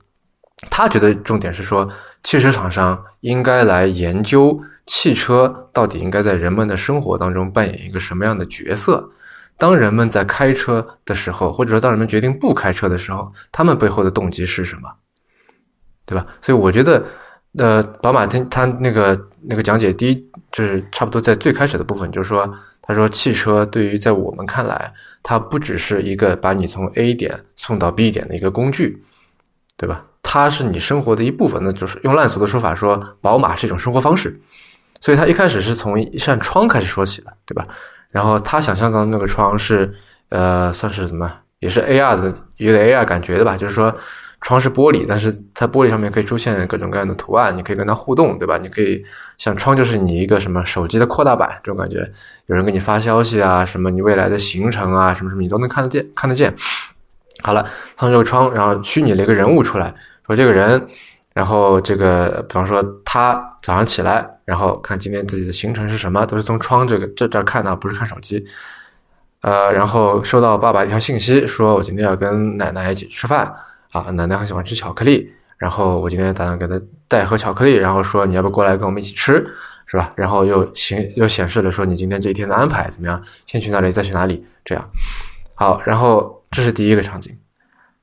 [0.72, 1.88] 他觉得重点是说，
[2.24, 9.08] 汽车厂商应该来研究汽车到底应该在人们的生活当中扮演一个什么样的角色。
[9.60, 14.90] 当人们在开车的时候，或者说当人们决定不开车的时候，他们背后的动机是什么？
[16.04, 16.26] 对吧？
[16.42, 17.06] 所以我觉得。
[17.58, 22.48] 呃，宝马他他那个那个讲解，第一就是差不多在最开始的部分，就是说，
[22.82, 29.02] 他说汽车对于在我们看来，它不只是一个把你从 A 点送到 B 点的一个工具，
[29.76, 30.06] 对吧？
[30.22, 31.60] 它是你生活的一部分。
[31.64, 34.40] 那就是用烂俗的说法说，宝马是一种生活方式。
[35.02, 37.68] 所以他一开始是从一扇窗开始说起的，对吧？
[38.12, 39.92] 然后他想象到那个窗是
[40.30, 43.58] 呃，算是什么，也是 AR 的，有点 AR 感觉的吧？
[43.58, 43.96] 就是说。
[44.42, 48.58] 窗是玻璃，但是在玻璃上面可以出现各种各样的图案，你可以跟它互动，对吧？
[48.58, 49.04] 你可以
[49.38, 51.98] 像窗就是你一个什么手机的扩大版这种感觉，
[52.46, 56.54] 有人给你发消息啊，什么你未来的行程啊，什么什么你都能看得见，看得见。
[57.42, 59.94] 好了，放这个窗，然后虚拟了一个人物出来，
[60.26, 60.88] 说这个人，
[61.34, 68.46] 然后这个比方说他早上起来，然后看今天自己的行程是什么，都是从窗这个这这儿看的，不是看手机。
[69.42, 73.50] 呃，然后收到爸爸一条信息，说我今天要跟奶奶一起吃饭
[73.92, 79.48] 啊，奶奶很喜欢吃巧克力，然后我今天打算给她带盒巧克力，然后说你要不过来跟我们一起吃，
[79.86, 80.14] 是吧？
[80.16, 84.90] 然后又显又显示了说你今天这一天的安排怎么样，先去哪里，再去哪里，这样。
[85.56, 87.38] 好，然后这是第一个场景，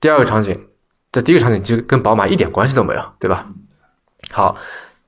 [0.00, 0.66] 第二个场景，
[1.12, 3.46] 这第一个场景就跟宝马一点关系都没有，对吧？
[4.30, 4.56] 好，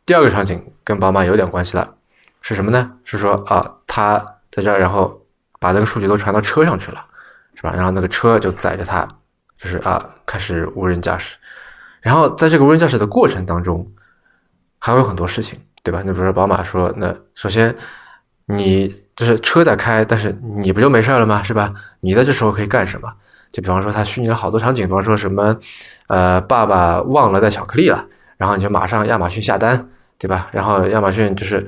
[0.07, 1.95] 第二个场景跟宝马有点关系了，
[2.41, 2.93] 是什么呢？
[3.05, 4.19] 是说啊，他
[4.51, 5.23] 在这儿，然后。
[5.61, 7.05] 把那个数据都传到车上去了，
[7.57, 7.73] 是吧？
[7.75, 9.09] 然后那个车就载着他，
[9.59, 11.37] 就是啊，开始无人驾驶。
[12.01, 13.87] 然后在这个无人驾驶的过程当中，
[14.79, 16.01] 还有很多事情，对吧？
[16.05, 17.75] 你比如说宝马说，那首先
[18.47, 21.43] 你就是车在开，但是你不就没事了吗？
[21.43, 21.73] 是吧？
[22.01, 23.13] 你在这时候可以干什么？
[23.51, 25.55] 就比方说，它虚拟了好多场景，比方说什么，
[26.07, 30.49] 呃，爸爸忘了带巧克力了，然后你就马上亚马逊下单，对吧？
[30.53, 31.67] 然后亚马逊就是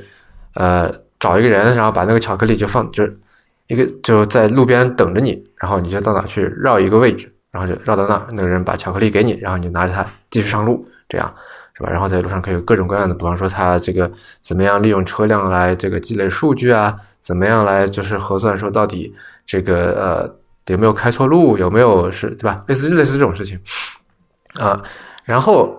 [0.55, 3.19] 呃找一个人，然后把那个巧克力就放就是。
[3.67, 11.35] 一个就在路边等着你，然后你就到哪去绕一个位置，然后就绕到那，那个人把巧克力给你，然后你拿着它继续上路，这样
[11.75, 11.91] 是吧？
[11.91, 14.11] 然后在路上可以有各种各样的，比方说他这个
[14.41, 19.13] 怎么样利用车辆来这个积累数据啊，怎么样来就是核算说到底
[19.45, 22.61] 这个呃有没有开错路，有没有是对吧？
[22.69, 23.59] 类似类似这种事情
[24.55, 24.81] 啊，
[25.25, 25.75] 然后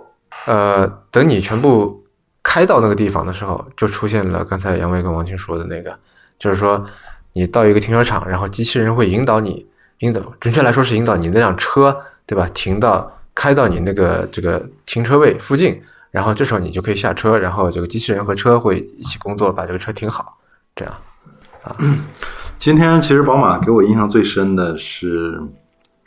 [0.45, 2.03] 呃等你全部
[2.43, 5.97] 开到那个地方的时候，就出现了刚才杨威跟王青说的那个，
[6.38, 6.86] 就是说。
[7.34, 9.65] 你到一个停车场，然后机器人会引导你，
[10.02, 12.48] 引导，准确来说是引导你那辆车，对吧？
[12.54, 20.38] 停到开到你那个这个停车位附近，然后这时候你就可以下车，然后这个机器人和车会一起工作，把这个车停好，
[20.76, 20.94] 这样
[21.64, 21.76] 啊。
[22.58, 25.42] 今天其实宝马给我印象最深的是，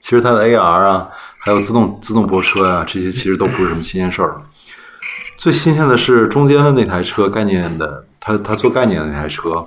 [0.01, 4.41] 其实它的 AR 啊，还有自动自动泊车啊，这些其实都不是什么新鲜事儿。
[5.37, 8.05] 最新鲜的是中间的那台车概念的。
[8.27, 9.63] 它它做概念的那台车，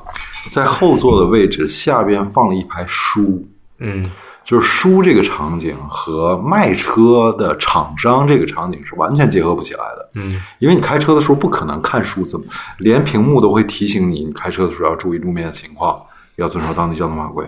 [0.49, 3.47] 在后座的位置下边放了一排书，
[3.79, 4.09] 嗯，
[4.43, 12.45] 就是书这个场景和卖车的厂商这个场景是完全结合不起来的，嗯，因为你开车的时候不可能看书，怎么
[12.79, 16.01] 连屏幕都会提醒你，你开车的时候要注意路面的情况，
[16.37, 17.45] 要遵守当地交通法规，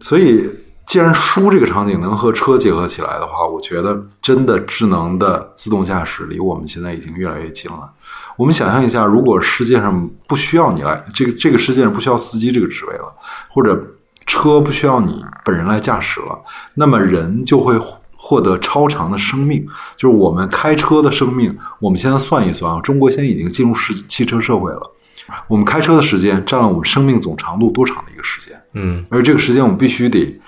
[0.00, 0.48] 所以
[0.86, 7.90] 既然书这个场景能和车结合起来的话，我觉得真的智能的自动驾驶离我们现在已经越来越近了。
[8.36, 13.12] 我们想象一下，如果世界上不需要你来，这个这个世界上不需要司机这个职位了，
[13.48, 13.80] 或者
[14.26, 16.38] 车不需要你本人来驾驶了，
[16.74, 17.78] 那么人就会
[18.16, 19.64] 获得超长的生命。
[19.96, 24.92] 就是我们开车的生命，我们现在算一算啊，中国现在已经进入是汽车社会了。
[25.48, 28.60] 我们开车的时间占了我们生命总长度多长的一个时间？
[28.74, 30.38] 嗯，而这个时间我们必须得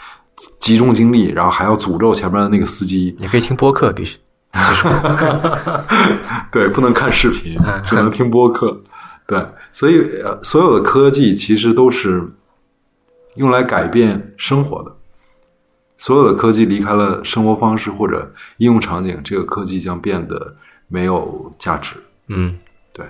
[0.58, 3.14] 集中精力，然后还要诅咒前面的那个司机。
[3.18, 4.16] 你可以听播客，必须。
[6.50, 8.82] 对，不能看视频， 只能听播客。
[9.26, 10.02] 对，所以
[10.42, 12.26] 所有的科技其实都是
[13.36, 14.94] 用来改变生活的。
[15.96, 20.54] 所有的科技离开了生活方式或者应用场景，这个科技将变得
[20.88, 21.96] 没有价值。
[22.28, 22.58] 嗯，
[22.92, 23.06] 对。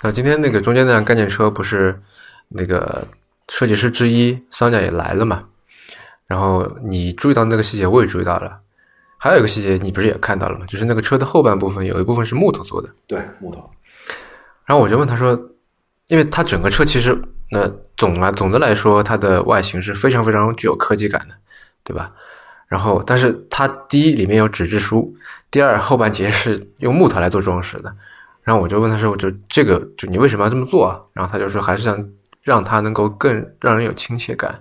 [0.00, 2.00] 啊，今天那个中间那辆概念车不是
[2.48, 3.06] 那个
[3.48, 5.44] 设计师之一桑家也来了嘛？
[6.26, 8.58] 然后你注意到那个细节，我也注意到了。
[9.18, 10.64] 还有一个细节，你不是也看到了吗？
[10.66, 12.88] 就是那个车的后半部分有一部分是木头做的。
[13.06, 13.70] 对，木头。
[14.64, 15.38] 然后我就问他说
[16.08, 17.16] ：“因为他整个车其实，
[17.50, 21.34] 那总来总的来说，它的外形是非常非常具有科技感的，
[21.84, 22.12] 对吧？
[22.68, 25.14] 然后，但是它第一里面有纸质书，
[25.50, 27.94] 第二后半截是用木头来做装饰的。
[28.42, 32.08] 然后我就问他说：‘我就这个，就你为什么要这么做啊？’然后他就说：‘还是想
[32.42, 34.60] 让它能够更让人有亲切感，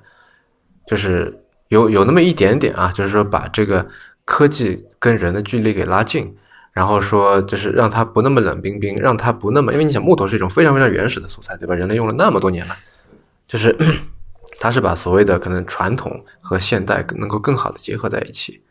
[0.87, 1.33] 就是
[1.69, 3.85] 有有那么一点点啊，就是说把这个。’
[4.27, 6.35] 科技跟人的距离给拉近，
[6.75, 11.73] 然后说就是让它不那么冷冰冰，让它不那么，因为你想木头是一种非常非常原始的素材，对吧？
[11.73, 12.75] 人类用了那么多年了，
[13.47, 13.73] 就是
[14.59, 18.61] 它是把所谓的可能传统和现代能够更好的结合在一起，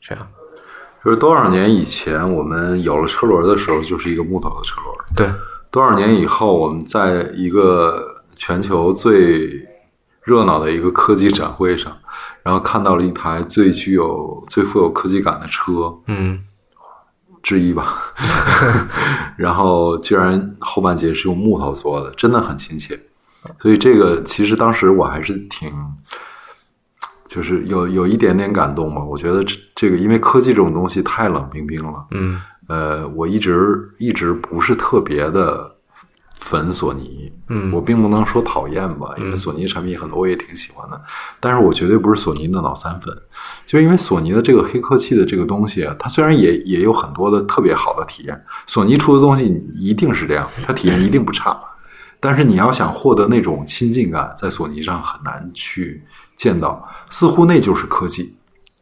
[0.00, 0.26] 这样。
[1.04, 4.96] 就是多少年以前我们有了车轮的时候，就是一个木头的车轮。
[5.16, 5.28] 对，
[5.70, 9.66] 多少年以后，我们在一个全球最
[10.22, 11.96] 热闹的一个科技展会上。
[12.42, 16.42] 然后看到了一台最具有、最富有科技感的车，嗯，
[17.42, 17.94] 之一吧。
[19.36, 23.00] 然后居然后半截是用木头做的，真的很亲切。
[23.58, 25.72] 所以这个其实当时我还是挺
[27.26, 29.02] 就是有有一点点感动吧。
[29.02, 32.06] 我觉得这这个，因为科技这种东西太冷冰冰了。
[32.10, 35.74] 嗯呃，我一直一直不是特别的
[36.40, 37.70] 粉索尼，嗯。
[37.72, 41.00] 我并不能说讨厌吧，因为索尼产品很多我也挺喜欢的，
[41.38, 43.14] 但是我绝对不是索尼的脑残粉，
[43.64, 51.56] 就是因为索尼的这个黑科技的这个东西啊，它虽然也也有很多的特别好的体验，索尼出的东西一定是这样，它体验一定不差，
[52.18, 56.02] 但是你要想获得那种亲近感，在索尼上很难去
[56.36, 58.34] 见到，似乎那就是科技，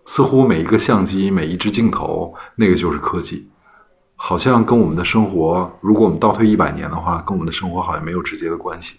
[0.07, 3.51] 似乎每一个相机、每一支镜头，那个就是科技。
[4.21, 8.97] 好像跟我们的生活，如果我们倒退一百年的话，跟我们的生活好像没有直接的关系。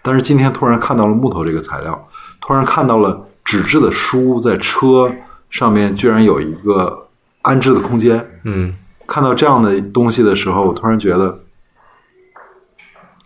[0.00, 2.08] 但是今天突然看到了木头这个材料，
[2.40, 5.12] 突然看到了纸质的书在车
[5.50, 7.08] 上面居然有一个
[7.42, 8.74] 安置的空间，嗯
[9.08, 11.40] 看到这样的东西的时候，我突然觉得，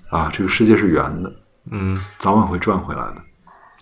[0.08, 1.30] 啊，这个世界是圆的，
[1.70, 3.16] 嗯早晚会转回来的。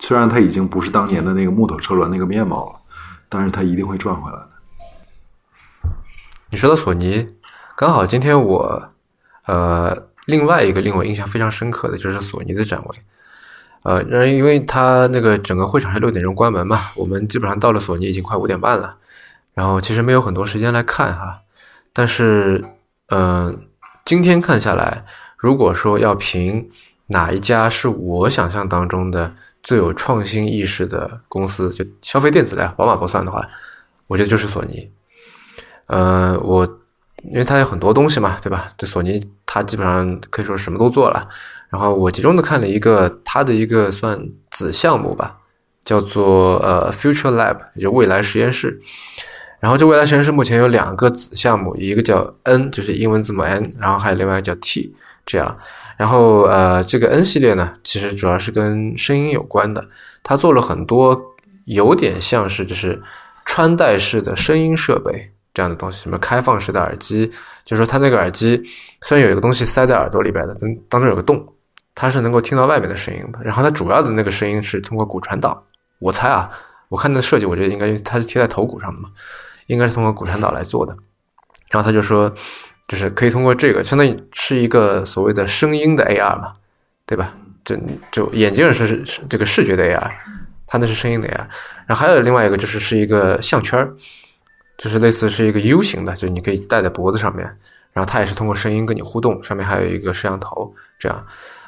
[0.01, 2.81] 虽然它已经不是当年的那个木头车轮那个面貌了，
[3.29, 4.49] 但是它一定会转回来的。
[6.51, 7.27] 你说到索尼，
[7.83, 8.91] 刚好今天我
[9.45, 12.97] 呃另外一个令我印象非常深刻的就是索尼的展位，
[13.83, 18.99] 呃，然后因为它那个整个会场是六点钟关门嘛，我们基本上到了索尼已经快五点半了，
[19.53, 21.41] 然后其实没有很多时间来看哈，
[21.93, 22.65] 但是
[23.09, 23.67] 嗯、
[24.05, 25.05] 今天看下来，
[25.37, 26.71] 如果说要评
[27.09, 33.45] 哪一家是我想象当中的最有创新意识的公司，就消费电子类，宝马不算的话，
[34.07, 34.89] 我觉得就是索尼。
[35.87, 36.79] 呃，我
[37.25, 38.73] 因为它有很多东西嘛，对吧？
[38.77, 41.29] 这索尼它基本上可以说什么都做了。
[41.71, 44.19] 然后我集中的看了一个它的一个算
[44.51, 45.39] 子项目吧，
[45.85, 48.81] 叫做呃 Future Lab，也就未来实验室。
[49.61, 55.57] 然后这未来实验室目前有两个子项目，一个叫 N，就是英文字母 N，然后还有另外一个叫 T，这样。
[55.97, 59.89] 然后呃，这个 N 系列呢，其实主要是跟声音有关的，
[60.23, 61.19] 它做了很多
[61.67, 63.01] 有点像是就是
[63.47, 67.27] 穿戴式的声音设备这样的东西，什么开放式的耳机，
[67.65, 68.63] 就是说它那个耳机
[69.03, 71.47] 虽然有一个东西塞在耳朵里边的，但当中有个洞，
[71.95, 73.39] 它是能够听到外面的声音的。
[73.43, 75.63] 然后它主要的那个声音是通过骨传导，
[75.99, 76.51] 我猜啊，
[76.89, 79.11] 我看那设计，我觉得应该它是贴在头骨上的嘛，
[79.67, 80.97] 应该是通过骨传导来做的。
[81.71, 82.31] 然后他就说，
[82.87, 86.53] 就是可以通过这个，相当于是一个所谓的声音的 AR 嘛，
[87.07, 87.35] 对吧？
[87.65, 87.77] 就
[88.11, 90.11] 就眼镜是是这个视觉的 AR，
[90.67, 91.47] 它那是声音的 AR。
[91.87, 93.95] 然后还有另外一个就是是一个项圈儿，
[94.83, 97.47] 就是类似是一个 U 型的，就是你可以戴在脖子上面，
[97.93, 101.25] 然后它也是通过声音跟你互动，上面还有一个摄像头，这样。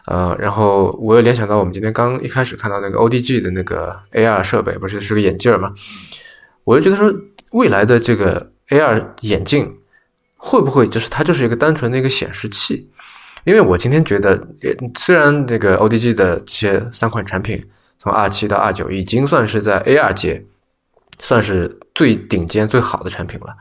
[0.07, 5.73] 呃，然后我又联想到我们今天刚一开始看到那个 ODG 的那个 AR 设备，不是是个眼镜嘛？
[6.65, 7.17] 我就觉得说，
[7.53, 9.73] 未来的这个 AR 眼镜
[10.37, 12.91] 会不会就是它就是一个单纯的一个显示器？
[13.45, 14.43] 因为我今天觉得，
[14.99, 17.65] 虽然这个 ODG 的这些三款产品，
[17.97, 20.45] 从 R 七到 R 九已经算是在 AR 界
[21.25, 23.57] 算是最顶尖、最好的产品了，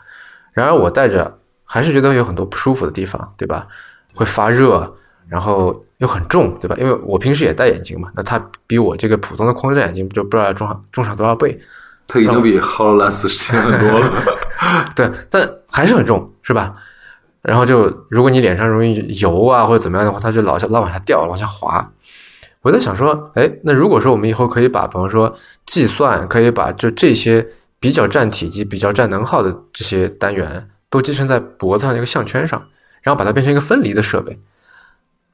[0.51, 3.65] 然而我戴着还是觉得有很多不舒服的地方，对吧？
[4.13, 4.93] 会发热，
[5.29, 6.75] 然后又很重，对吧？
[6.77, 11.57] 因为我平时也戴眼镜嘛，那它比我这个普通的框架眼镜就不知道要重上重上多少倍，
[12.05, 14.11] 它已经比 HoloLens 轻很多了。
[14.93, 16.75] 对，但还是很重，是吧？
[17.41, 21.89] 然后就如果你脸上容易油啊或者怎么样的话，它就老下老往下掉，往下滑。
[22.63, 27.45] 我在想说，哎，那如果说我们以后可以把，比方说计算，可以把就这些
[27.77, 32.57] 比较占体积、比较占能耗的这些单元，都集成在脖子上一个项圈上，
[33.01, 34.39] 然后把它变成一个分离的设备。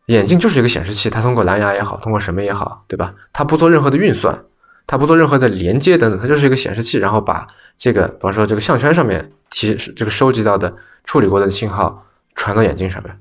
[0.07, 3.13] 眼镜就是一个显示器，它通过蓝牙也好，通过什么也好，对吧？
[3.31, 4.43] 它不做任何的运算，
[4.87, 7.45] 它不做任何的连接等等，它就是一个显示器，然后把
[7.77, 13.15] 这个，比方说这个项圈上面提这个收集到的处理过的信号传到眼镜上面，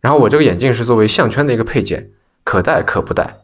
[0.00, 2.10] 然后我这个眼镜是作为项圈的一个配件，
[2.44, 3.36] 可戴可不戴。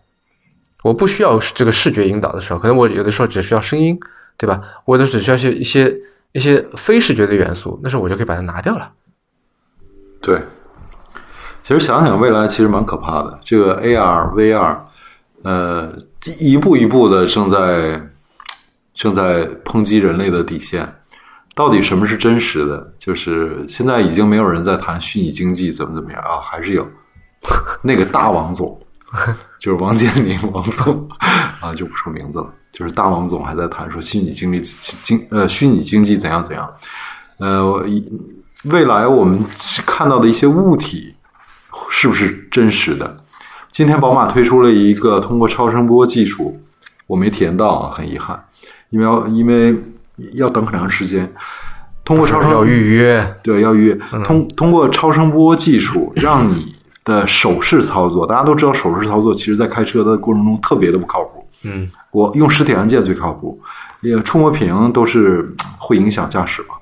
[0.83, 3.99] 我不需要这个视觉引导的时候，可能我有的时候只需要声音，
[4.37, 4.61] 对吧？
[4.85, 5.97] 我的只需要一些一些
[6.33, 8.93] 一些非视觉的元素，那时候我就可以把它拿掉了。
[10.21, 10.41] 对，
[11.63, 13.41] 其实想想未来其实蛮可怕的。
[13.45, 14.79] 这个 AR、VR，
[15.43, 15.93] 呃，
[16.39, 18.01] 一步一步的正在
[18.95, 20.95] 正在抨击人类的底线。
[21.55, 22.95] 到底什么是真实的？
[22.99, 26.89] 就是现在已经没有人在谈虚拟经济怎么怎么样啊，还是有
[27.83, 28.81] 那个大王总，
[29.61, 31.09] 就是王健林王总
[31.61, 32.53] 啊，就不说名字了。
[32.71, 34.61] 就是大王总还在谈说虚拟经济
[35.03, 36.71] 经呃虚拟经济怎样怎样。
[37.39, 37.85] 呃，
[38.65, 39.43] 未来我们
[39.87, 41.15] 看到的一些物体
[41.91, 43.25] 是不是真实的？
[43.73, 46.61] 今天宝马推出了一个通过超声波技术，
[47.07, 48.45] 我没体验到啊，很遗憾，
[48.91, 49.77] 因为要因为
[50.35, 51.33] 要等很长时间。
[52.05, 56.75] 通过超声要预约，对要预约，通 通过超声波技术，让你
[57.09, 61.45] 的手势操作，大家都知道手势操作，其实在开车的过程中特别的不靠谱。
[61.65, 63.59] 嗯我用实体按键最靠谱，
[64.01, 66.75] 也触摸屏都是嗯会影响驾驶嘛。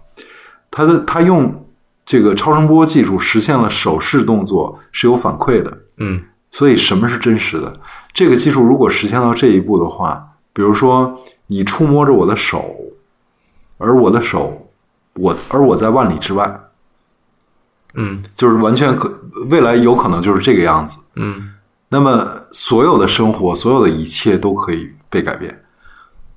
[0.71, 1.65] 它的它用
[2.05, 7.81] 这个超声波技术实现了手势动作是有反馈的，嗯所以什么是真实的？
[8.13, 12.75] 这个技术如果实现到这一步的话，比如说你触摸着我的手，
[13.79, 14.69] 而我的手，
[15.15, 16.61] 我而我在万里之外，
[17.97, 19.13] 嗯就是完全可
[19.51, 20.99] 未来有可能就是这个样子。
[21.17, 21.51] 嗯
[21.89, 25.63] 那么所有的生活，所有的一切都可以被改变。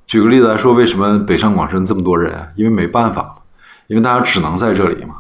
[0.06, 2.36] 举个例子来说，为什么北上广深这么多人？
[2.56, 3.36] 因为没办法，
[3.88, 5.16] 因为大家只能在这里嘛。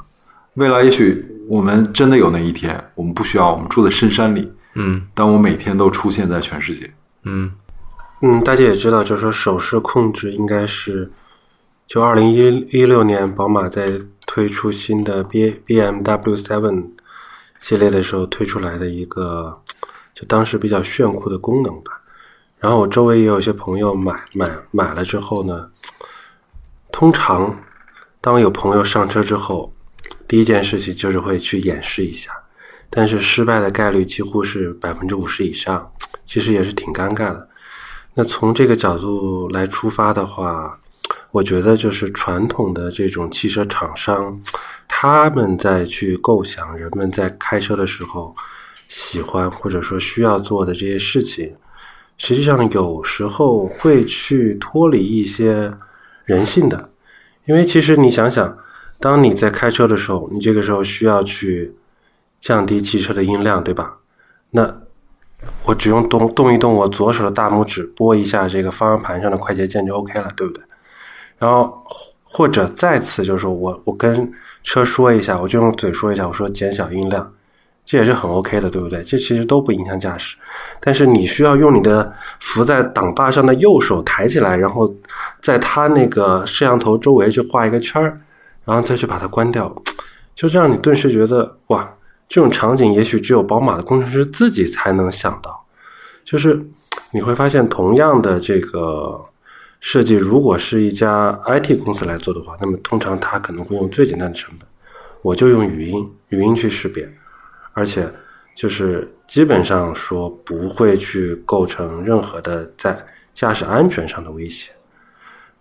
[0.54, 6.92] 未来也许我们真的有那一天，我们不需要，我们住在深山里，嗯但我每天都出现在全世界。
[7.24, 7.52] 嗯
[8.22, 11.12] 嗯，大家也知道，就是说手势控制应该是，
[11.88, 14.00] 就二零一一六年宝马在
[14.32, 16.92] 推出新的 B B M W Seven
[17.60, 19.60] 系列的时候推出来的一个，
[20.14, 22.00] 就当时比较炫酷的功能吧。
[22.60, 25.72] 然后我周围也有一些朋友买买买了之后呢，
[26.92, 27.60] 通常
[28.22, 29.74] 当有朋友上车之后，
[30.28, 32.32] 第一件事情就是会去演示一下，
[32.92, 35.92] 但是失败的概率几乎是百分之五十以上，
[36.24, 37.50] 其实也是挺尴尬的。
[38.14, 40.80] 那从这个角度来出发的话，
[41.32, 44.42] 我觉得就是传统的这种汽车厂商，
[44.88, 48.36] 他们在去构想人们在开车的时候
[48.88, 51.56] 喜欢或者说需要做的这些事情，
[52.18, 55.72] 实际上有时候会去脱离一些
[56.26, 56.90] 人性的，
[57.46, 58.58] 因为其实你想想，
[59.00, 61.76] 当你在开车的时候，你这个时候需要去
[62.40, 63.98] 降低汽车的音量，对吧？
[64.50, 64.82] 那
[65.64, 70.64] 我只用动动一动我左手的大拇指，拨一下这个方向盘上的快捷键就 OK 了，对不对？
[71.40, 71.74] 然后
[72.24, 74.32] 或者再次就是说我我跟
[74.64, 77.34] 车说一下，我就用嘴说一下，我说减小音量，
[77.86, 79.02] 这也是很 OK 的，对不对？
[79.04, 80.36] 这其实都不影响驾驶，
[80.80, 84.94] 但是你需要用你的扶在挡把上的右手抬起来，然后
[85.42, 88.20] 在它那个摄像头周围去画一个圈儿，
[88.66, 89.74] 然后再去把它关掉，
[90.36, 91.92] 就这样你顿时觉得哇，
[92.28, 95.66] 这种场景也许只有宝马的工程师自己才能想到，
[96.24, 96.64] 就是
[97.12, 99.20] 你会发现，同样的这个
[99.80, 104.68] 设计，如果是一家 IT 公司来做的话，那么通常它可能会用最简单的成本，
[105.22, 107.10] 我就用语音语音去识别，
[107.74, 108.12] 而且
[108.56, 112.98] 就是基本上说不会去构成任何的在
[113.34, 114.70] 驾驶安全上的威胁。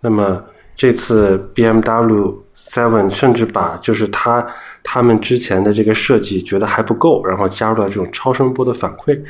[0.01, 0.45] 那么
[0.75, 4.45] 这次 BMW Seven 甚至把就是他
[4.83, 9.21] 他们之前的这个设计觉得还不够，然后加入了这种超声波的反馈，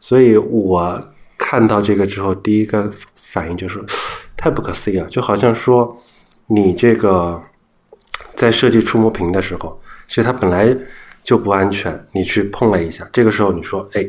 [0.00, 0.98] 所以我
[1.36, 3.78] 看到这个之后，第一个反应就是
[4.38, 5.94] 太不可思议了，就好像说
[6.46, 7.42] 你这个
[8.34, 10.74] 在设计触摸屏的时候，其实它本来
[11.22, 14.08] 就不安全，你去碰了一下，这个时候你说哎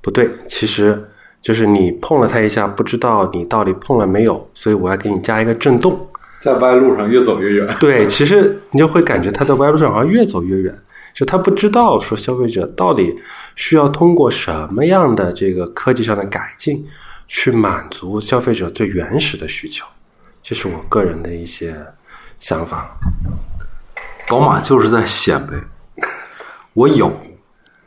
[0.00, 1.10] 不对，其实
[1.42, 6.08] 就是你碰了它一下，不知道你到底碰了没有，所以我要给你加一个震动。
[6.40, 7.76] 在歪路上越走越远。
[7.80, 10.78] 对，其实你就会感觉它在歪路上好像越走越远，
[11.14, 13.14] 就他不知道说消费者到底
[13.56, 16.84] 需要通过什么样的这个科技上的改进，
[17.26, 19.84] 去满足消费者最原始的需求。
[20.42, 21.74] 这是我个人的一些
[22.38, 22.96] 想法。
[24.26, 25.52] 宝马就是在显摆，
[26.72, 27.12] 我有，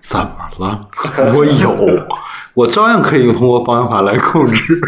[0.02, 0.88] 怎么了？
[1.36, 1.76] 我有，
[2.54, 4.80] 我照样可以通过方向盘来控制。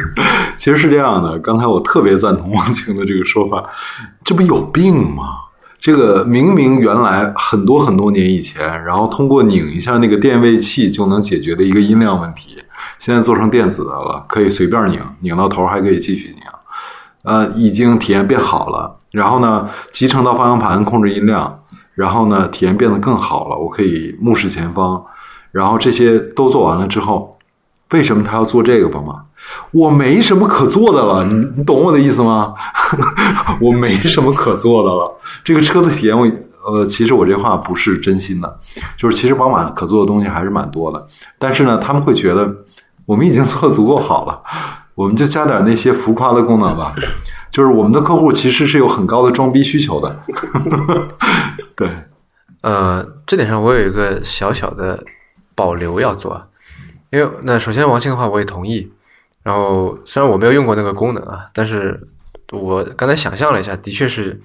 [0.57, 3.67] 其实是这样的，刚才我特别赞同王晴的这个说法，
[4.23, 5.23] 这不有病吗？
[5.79, 12.57] 这个明明原来很多很多年以前，然后通过拧一下那个电位器就能解决的一个音量问题，
[12.97, 16.37] 现在做成电子的了，可以随便拧，拧到头还可以继续拧。
[17.23, 18.97] 呃，已经体验变好了。
[19.11, 21.59] 然后呢，集成到方向盘控制音量，
[21.95, 23.57] 然后呢，体验变得更好了。
[23.57, 25.01] 我可以目视前方，
[25.51, 27.38] 然后这些都做完了之后，
[27.91, 29.15] 为什么他要做这个宝马？
[29.71, 32.53] 我没什么可做的了，你你懂我的意思吗？
[33.59, 35.17] 我没什么可做的了。
[35.43, 36.27] 这个车的体验我，
[36.65, 38.59] 呃，其实我这话不是真心的，
[38.97, 41.05] 就是其实宝马可做的东西还是蛮多的，
[41.39, 42.53] 但是呢，他们会觉得
[43.05, 44.41] 我们已经做的足够好了，
[44.93, 46.93] 我们就加点那些浮夸的功能吧。
[47.49, 50.19] 就是我们的客户其实是有很高的装逼需求的，
[51.75, 51.89] 对，
[52.61, 55.03] 呃，这点上我有一个小小的
[55.55, 56.39] 保留要做，
[57.11, 58.91] 因为那首先王庆的话我也同意，
[59.43, 61.99] 然后虽然我没有用过那个功能啊，但是
[62.51, 64.39] 我刚才想象了一下，的确是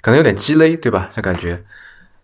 [0.00, 1.08] 可能有点鸡肋，对吧？
[1.14, 1.64] 这感觉，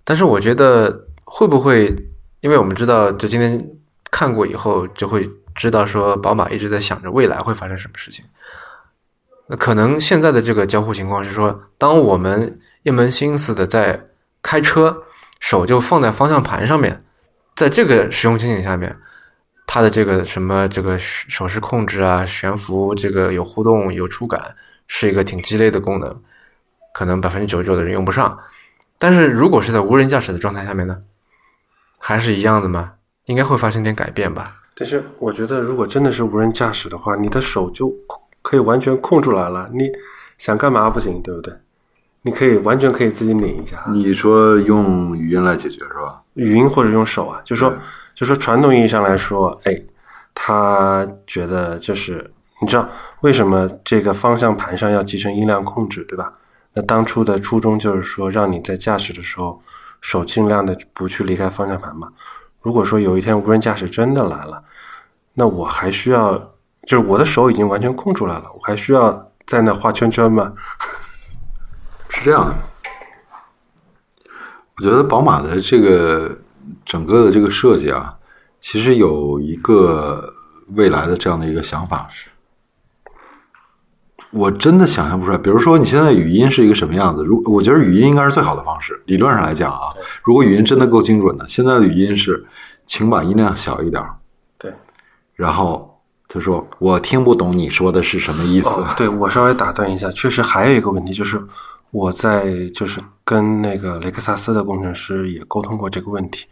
[0.05, 1.95] 但是我觉得会不会，
[2.41, 3.65] 因为我们知道，就今天
[4.11, 8.25] 看过以后，就会知道说宝马一直在想着未来会发生什么事情。
[9.47, 14.07] 那可能现在的这个交互情况是说，当我们一门心思的在
[14.43, 15.03] 开车，
[15.41, 17.03] 手就放在方向盘上面，
[17.57, 18.97] 在这个使用情景下面，
[19.73, 24.53] 它的这个什么这个手势控制啊、悬浮这个有互动、有触感，
[24.89, 26.13] 是一个挺鸡肋的功能，
[26.93, 28.37] 可能百分之九十九的人用不上。
[28.99, 30.99] 但是如果是在无人驾驶的状态下面呢，
[32.01, 32.95] 还是一样的吗？
[33.27, 34.57] 应该会发生点改变吧。
[34.75, 37.95] 但是我觉得，如果真的是无人驾驶的话，你的手就
[38.43, 39.89] 可以完全空出来了，你
[40.37, 41.55] 想干嘛不行，对不对？
[42.23, 46.21] 你可以完全可以自己拧一下，你说用语音来解决是吧？
[46.35, 47.79] 语音或者用手啊，就说对
[48.21, 49.75] 就说传统意义上来说，哎，
[50.35, 52.87] 他觉得就是你知道
[53.23, 56.31] 为什么这个方向盘上要集成音量控制，对吧？
[56.75, 59.63] 那当初的初衷就是说，让你在驾驶的时候
[60.03, 62.13] 手尽量的不去离开方向盘嘛。
[62.61, 64.63] 如果说有一天无人驾驶真的来了，
[65.33, 66.37] 那我还需要，
[66.87, 70.53] 就是我的手已经完全空出来了，我还需要在那画圈圈吗？
[72.11, 72.55] 是这样的，
[74.77, 76.39] 我觉得宝马的这个
[76.85, 78.15] 整个的这个设计啊，
[78.59, 80.33] 其实有一个
[80.75, 82.29] 未来的这样的一个想法是，
[84.31, 85.39] 我真的想象不出来。
[85.39, 87.25] 比如说，你现在语音是一个什么样子？
[87.25, 89.93] 如我觉得语音应该是最好的方式，理论上来讲啊，
[90.23, 92.47] 如果语音真的够精准的，现在的语音是，
[92.87, 94.15] 请把音量小一点儿，
[94.59, 94.73] 对。
[95.35, 98.69] 然后他说我听不懂你说的是什么意思。
[98.69, 101.43] 哦，对我稍微打断一下，确实还有一个问题，就是
[101.91, 106.47] 我在就是跟那个雷克萨斯的工程师也沟通过这个问题，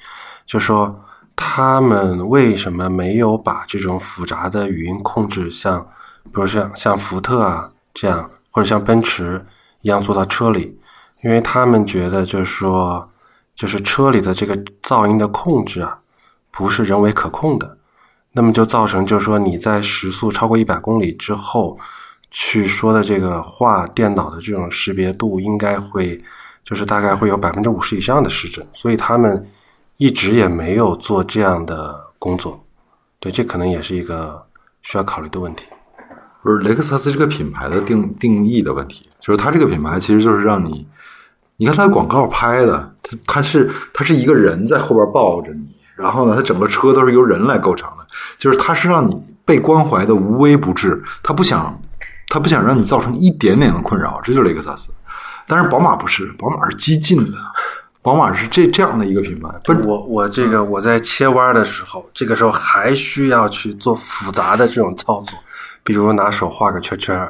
[0.46, 1.04] 就说
[1.36, 5.80] 他们为什么没有把这种复杂的语音控制像，
[6.24, 9.44] 比如像像福特啊这样，或者像奔驰
[9.82, 10.76] 一样做到车里，
[11.22, 13.08] 因为他们觉得就是说，
[13.54, 16.00] 就是车里的这个噪音的控制啊，
[16.50, 17.78] 不是人为可控的。
[18.32, 21.78] 那么就造成，就是说你在时速超过一百公里之后，
[22.30, 26.20] 去说的这个话，电脑的这种识别度应该会，
[26.62, 29.48] 就是大概会有百分之五十以上的失真，所以他们
[29.96, 32.62] 一直也没有做这样的工作。
[33.18, 34.40] 对，这可能也是一个
[34.82, 35.64] 需要考虑的问题。
[36.40, 40.86] 不是雷克萨斯这个品牌的定定义的问题，就是它这个品牌其实就是让你，
[41.56, 45.66] 你看它广告拍的，它它是它是一个人在后边抱着你，
[45.96, 48.06] 然后呢，它整个车都是由人来构成的，
[48.38, 51.78] 就是它是让你被关怀的无微不至，它不想
[52.28, 54.90] 它不想让你造成一点点的困扰，这就是雷克萨斯。
[55.46, 57.38] 但是宝马不是，宝马是激进的，
[58.02, 65.38] 宝马是这这样的一个品牌，奔我我这个我在切弯的时候，这个时候还需要去做复杂的这种操作，
[65.82, 67.28] 比如拿手画个圈圈。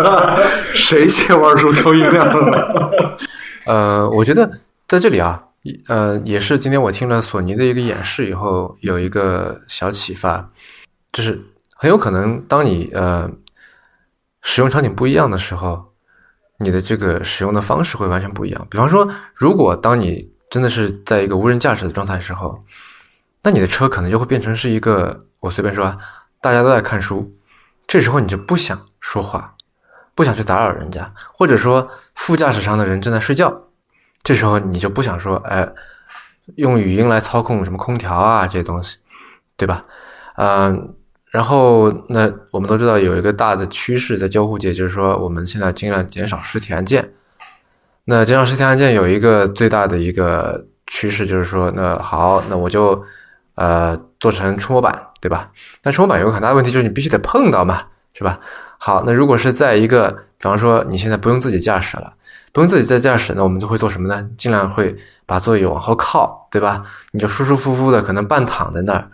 [0.74, 3.16] 谁切弯时候挑音量了？
[3.64, 5.42] 呃，我觉得在这里啊，
[5.88, 10.50] 呃，也是今天我听了索尼的一个演示以后，有一个小启发，
[11.12, 11.42] 就是
[11.74, 13.30] 很有可能当你呃
[14.50, 15.92] 使用场景不一样的时候，
[16.56, 18.66] 你的这个使用的方式会完全不一样。
[18.70, 22.58] 比方说，如果当你真的是在一个无人驾驶的状态时候，
[23.42, 25.98] 那你的车可能就会变成是一个，我随便说啊，
[26.40, 27.30] 大家都在看书，
[27.86, 29.54] 这时候你就不想说话，
[30.14, 33.54] 不想去打扰人家，或者说副驾驶上的人正在睡觉，
[34.22, 35.70] 这时候你就不想说，哎，
[36.56, 38.96] 用语音来操控什么空调啊这些东西，
[39.58, 39.84] 对吧？
[40.36, 40.94] 嗯、
[41.30, 47.12] 然后那我们都知道有一个大的趋势在交互界，就是说我们现在尽量减少实体按键。
[48.04, 53.04] 那减少实体按键有一个最大的一个趋势，就是说，那好，那我就
[53.56, 55.50] 呃做成触摸板，对吧？
[55.82, 57.82] 但触摸板有个很大的问题，就是你必须得碰到嘛，
[58.14, 58.40] 是吧？
[58.78, 62.14] 好，那如果是在一个，比方说你现在不用自己驾驶了，
[62.52, 64.26] 不用自己在驾驶，那我们就会做什么呢？
[64.38, 66.82] 尽量会把座椅往后靠，对吧？
[67.12, 69.10] 你就舒舒服服的，可能半躺在那儿。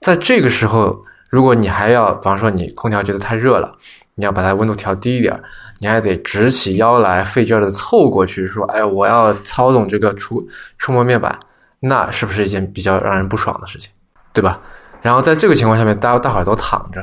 [0.00, 3.76] 在这个时候，如果你还要，比方说你空调觉得太热了，
[4.14, 5.40] 你要把它温度调低一点，
[5.80, 10.48] 你还得直起腰来，费劲儿的凑过去说：“哎，我要操纵这个触
[10.78, 11.38] 触摸面板。”
[11.80, 13.88] 那是不是一件比较让人不爽的事情，
[14.32, 14.60] 对吧？
[15.00, 17.00] 然后在这个情况下面，大家大伙儿都躺着，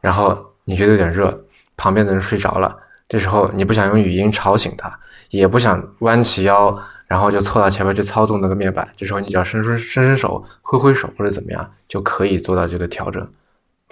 [0.00, 1.36] 然后你觉得有点热，
[1.76, 2.72] 旁边的人睡着了，
[3.08, 4.96] 这时候你不想用语音吵醒他，
[5.30, 6.72] 也不想弯起腰，
[7.08, 13.28] 然后就凑到前面去操纵那个面板，这时候你只要伸伸伸伸手，挥挥手或者怎么样，就可以做到这个调整。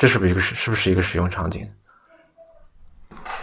[0.00, 1.68] 这是不是一个是是不是一个使用场景？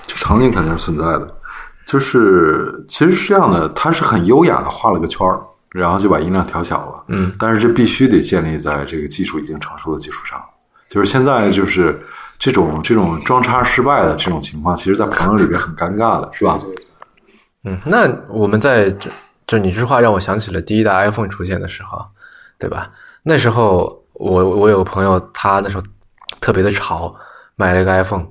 [0.07, 1.37] 这场景肯定是存在的，
[1.85, 5.39] 就是其实是这样的，它是很优雅的画了个圈儿，
[5.69, 7.03] 然后就把音量调小了。
[7.09, 10.43] 嗯，但是这必须得建立在这个技术已经成熟的基础上。
[10.89, 12.03] 就是现在就是
[12.39, 16.59] 这种这种装叉失败的这种情况，其实在朋友里边很尴尬的，是吧？
[17.65, 19.11] 嗯，那我们在这
[19.45, 22.03] 就你这话让我想起了第一代 iPhone 出现的时候，
[22.57, 22.89] 对吧？
[23.21, 25.83] 那时候我我有个朋友，他那时候
[26.39, 27.13] 特别的潮，
[27.55, 28.27] 买了一个 iPhone。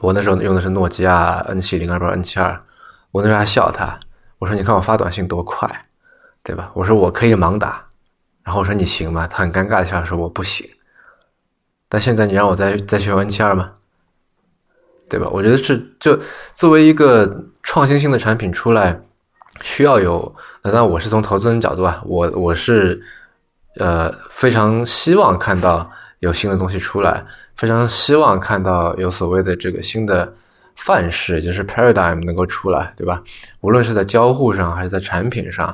[0.00, 2.60] 我那时候用的是诺基亚 N 七零，还不是 N 七二。
[3.10, 3.98] 我那时候还笑他，
[4.38, 5.68] 我说：“你看我发短信多快，
[6.42, 7.84] 对吧？”我说：“我可以盲打。”
[8.44, 10.68] 然后我说：“你行吗？”他很尴尬的笑说：“我不行。”
[11.88, 13.72] 但现在你让我再再学 N 七二吗？
[15.08, 15.26] 对吧？
[15.32, 16.18] 我觉得是就
[16.54, 19.00] 作为一个创新性的产品出来，
[19.62, 20.36] 需要有。
[20.62, 23.00] 那当然，我是从投资人角度啊，我我是
[23.76, 25.90] 呃非常希望看到
[26.20, 27.24] 有新的东西出来，
[27.56, 30.34] 非常希望看到有所谓的这个新的
[30.76, 33.22] 范式，就是 paradigm 能够出来，对吧？
[33.60, 35.66] 无论是在交互上还是在产品上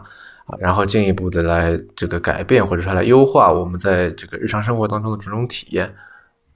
[0.47, 5.93] 啊，然后进一步的来这个改变或者说来优化我们在这个日常生活当中的这种体验。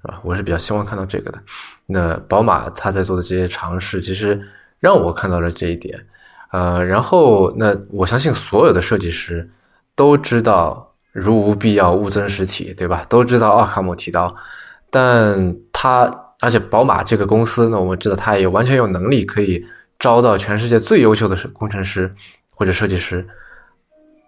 [0.01, 0.21] 是吧？
[0.23, 1.39] 我是比较希望看到这个的。
[1.87, 4.41] 那宝马它在做的这些尝试，其实
[4.79, 5.99] 让我看到了这一点。
[6.53, 9.51] 呃，然后那我相信所有的设计师
[9.97, 10.88] 都知道
[11.19, 13.05] “如无必要，勿增实体”，对吧？
[13.09, 14.35] 都知道奥卡姆提到，
[14.91, 19.65] 但他而且宝马这个公司呢，我们知道他也完全有能力可以
[19.99, 22.15] 招到全世界最优秀的工程师
[22.55, 23.27] 或者设计师。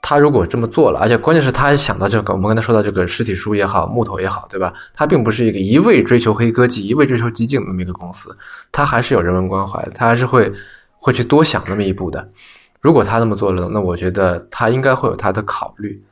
[0.03, 4.73] 他如果这么做了，而且关键是他还想到这个，我们刚才说到这个实体书也好，木头也好，对吧？
[4.95, 8.35] 他并不是一个一味追求黑科技、一味追求激进的那么一个公司，
[8.73, 10.51] 他还是有人文关怀，他还是会
[10.97, 12.27] 会去多想那么一步的。
[12.81, 16.03] 如果他那么做了，那我觉得他应该会有他的考虑。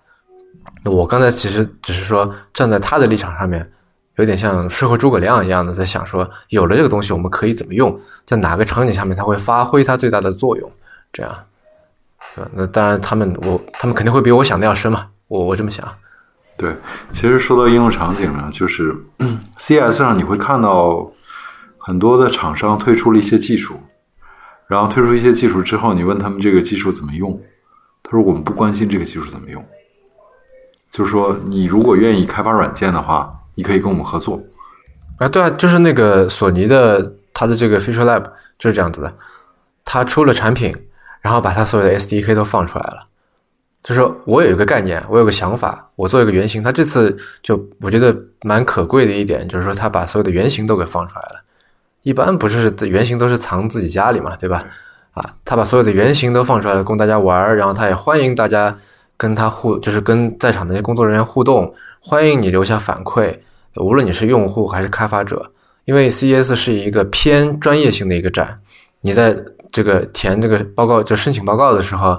[0.85, 3.69] 我刚才其实只是说站在他的立场上面，
[4.17, 10.71] 有点像事后诸葛亮一样的在想说，有了这个东西，我们可以怎么用，在哪个场景下面它会发挥它最大的作用，
[11.13, 11.35] 这样。
[12.53, 15.87] 那当然，他们我他们肯定会比我想的要深嘛，我我这么想。
[16.57, 16.77] 对，
[17.13, 18.95] 其实说到应用场景呢，就是
[19.59, 21.11] CS 上你会看到
[21.79, 23.81] 很多的厂商推出了一些技术，
[24.69, 27.41] 然后推出一些技术之后，你问他们这个技术怎么用，
[28.03, 29.65] 他说我们不关心这个技术怎么用，
[30.91, 34.41] 就是说你如果愿意开发软件的话，你可以跟我们合作。
[35.19, 38.25] 啊，对啊，就是那个索尼的它的这个 Feature Lab
[38.59, 39.13] 就是这样子的，
[39.85, 40.75] 它出了产品。
[41.21, 43.05] 然后把它所有的 SDK 都放出来了，
[43.83, 46.63] 就是我有一个概念，我有个想法，我做一个原型。
[46.63, 51.43] 他这次就我觉得蛮可贵的一点，就是说他把所有的原型都给放出来了。
[52.03, 54.65] 一般不是原型都是藏自己家里嘛，对吧？
[55.11, 58.79] 啊，他把所有的原型都放出来了，供大家玩然后他也欢迎大家
[59.19, 63.37] 跟他互，就是跟在场的那些工作人员互动，欢迎你留下反馈，
[63.77, 65.51] 无论你是用户还是开发者，
[65.85, 68.59] 因为 CES 是一个偏专业性的一个展，
[69.03, 69.37] 你在。
[69.71, 72.19] 这个填这个报告就申请报告的时候，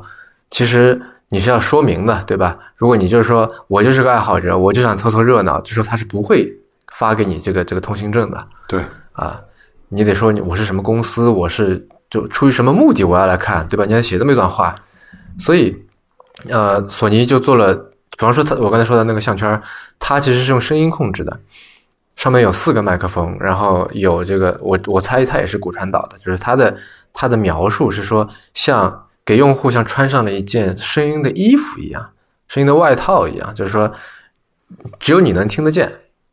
[0.52, 2.56] 其实你是要说明的，对吧？
[2.78, 6.47] 如果你就是说我就是个爱好者，我就想凑凑热闹，就说他是不会
[6.93, 8.47] 发给你这个这个通行证的。
[8.68, 8.80] 对
[9.14, 9.41] 啊，
[9.89, 13.84] 你得说你我是什么公司，我是就出于什么目的我要来看，对吧？
[13.84, 14.76] 你要写这么一段话。
[15.39, 15.76] 所以，
[16.48, 19.62] 呃，索尼就做了，比方说他我刚才说的那个项圈，
[20.00, 21.40] 它其实是用声音控制的。
[22.16, 26.76] 上面有四个麦克风，然后有这个，我我猜它也是骨传导的，就是它的
[27.14, 32.10] 它的描述是说，像给用户像穿上了一件声音的衣服一样，
[32.50, 33.90] 声音的外套一样，就是说
[35.00, 35.90] 只有你能听得见，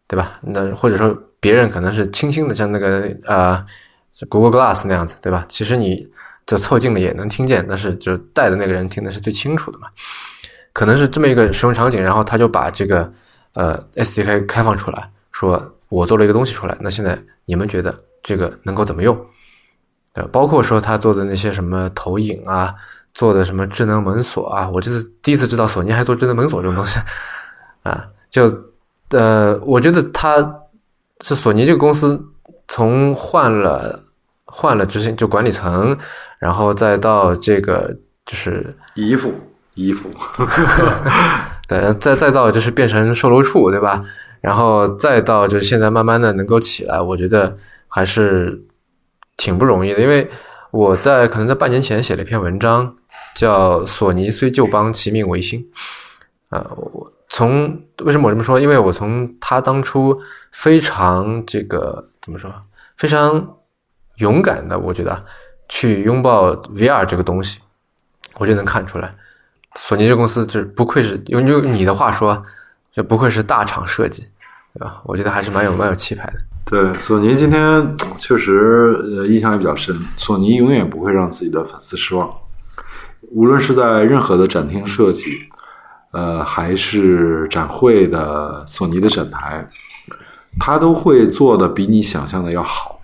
[0.08, 0.40] 对吧？
[0.42, 3.64] 那或者说别人可能是轻轻的，像那个呃
[4.28, 5.46] Google Glass 那样子，对吧？
[5.48, 6.04] 其实你
[6.46, 9.88] 就凑近了也能听见，但是就戴的那个人听的是最清楚的嘛。
[10.72, 13.12] 可能是这么一个使用场景，然后他就把这个
[13.54, 15.72] 呃 SDK 开放出来，说。
[15.88, 19.16] 我做了一个东西出来，那现在你们觉得这个能够怎么用？
[20.12, 22.74] 对，包括说他做的那些什么投影啊，
[23.14, 26.98] 做的什么智能门锁啊，我这是第一次知道索尼还做智能门锁这种东西
[27.84, 28.04] 啊。
[28.32, 28.52] 就
[29.10, 30.38] 呃，我觉得他
[31.20, 32.20] 是索尼这个公司
[32.66, 34.02] 从换了
[34.46, 35.96] 换了执行就管理层，
[36.38, 39.32] 然后再到这个就是衣服
[39.74, 40.08] 衣服
[41.68, 44.02] 对，再再到就是变成售楼处，对吧？
[44.40, 47.56] 然后再到就是现在慢慢的能够起来，我觉得
[47.88, 48.62] 还是
[49.36, 50.00] 挺不容易的。
[50.00, 50.28] 因为
[50.70, 52.94] 我在可能在半年前写了一篇文章，
[53.34, 55.60] 叫《索尼虽旧邦，其命维新》。
[56.50, 58.60] 啊，我从为什么我这么说？
[58.60, 60.16] 因为我从他当初
[60.52, 62.54] 非常这个怎么说，
[62.96, 63.55] 非常
[64.18, 65.24] 勇敢的，我觉得
[65.68, 67.60] 去拥抱 VR 这个东西，
[68.38, 69.14] 我就能看出来，
[69.76, 72.42] 索尼这公司这不愧是用用你的话说，
[72.92, 74.26] 就不愧是大厂设计。
[74.78, 76.34] 啊，我觉得还是蛮有蛮有气派的。
[76.66, 79.98] 对，索尼今天确实呃印象也比较深。
[80.16, 82.30] 索尼永远不会让自己的粉丝失望，
[83.30, 85.48] 无论是在任何的展厅设计，
[86.10, 89.66] 呃，还是展会的索尼的展台，
[90.60, 92.95] 他都会做的比你想象的要好。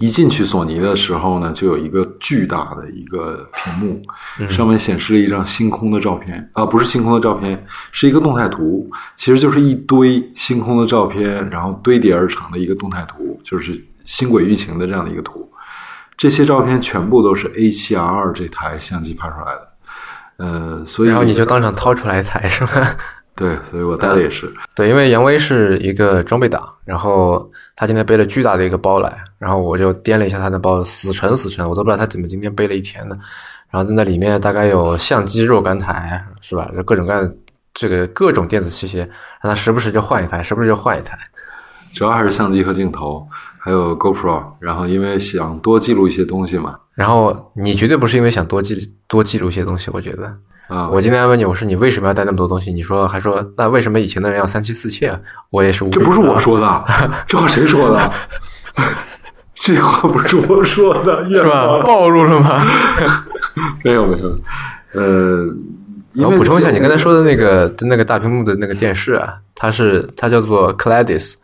[0.00, 4.02] 一进去索尼的时候呢，就有一个巨大的一个屏幕，
[4.48, 15.46] 上面显示了一张星空的照片啊，不是星空的照片，是一个动态图，其实就是一堆星空的照片，然后堆叠而成的一个动态图，就是星轨运行的这样的一个图。
[16.16, 19.68] 这些照片全部都是 A7R 这台相机拍出来的，
[20.38, 22.96] 呃，所以然后你就当场掏出来一台是吧？
[23.34, 24.52] 对，所以我带的也是。
[24.74, 33.16] 对，因为杨威是一个装备党，然后他今天背了巨大的一个包来，然后我就掂了一下他的包，死沉死沉，我都不知道他怎么今天背了一天的。
[33.70, 36.70] 然后那里面大概有相机若干台，是吧？
[36.74, 37.34] 就各种各样的
[37.72, 39.08] 这个各种电子器械，让
[39.42, 41.18] 他时不时就换一台，时不时就换一台。
[41.94, 43.26] 主要还是相机和镜头，
[43.58, 44.44] 还有 GoPro。
[44.58, 50.36] 然后因为想多记录一些东西嘛，然后你绝对不是因为想多记多记录一些东西，我觉得。
[50.70, 52.72] 啊，我今天问你，我说你为什么要带那么多东西？
[52.72, 55.12] 你说还说那为什么以前的人要三妻四妾？
[55.50, 56.84] 我也是无，这不是我说的，
[57.26, 58.12] 这话谁说的？
[59.56, 61.82] 这话不是我说的，是吧？
[61.82, 62.64] 暴露了吗？
[63.84, 64.38] 没有没有，
[64.92, 65.44] 呃，
[66.16, 71.34] 我补充一下，你刚才说的那个那个大屏幕的那个电视啊，它是它叫做 Cladis，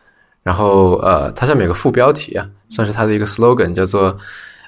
[0.45, 4.17] 然后呃，它下面有个副标题啊，算是它的一个 slogan，叫做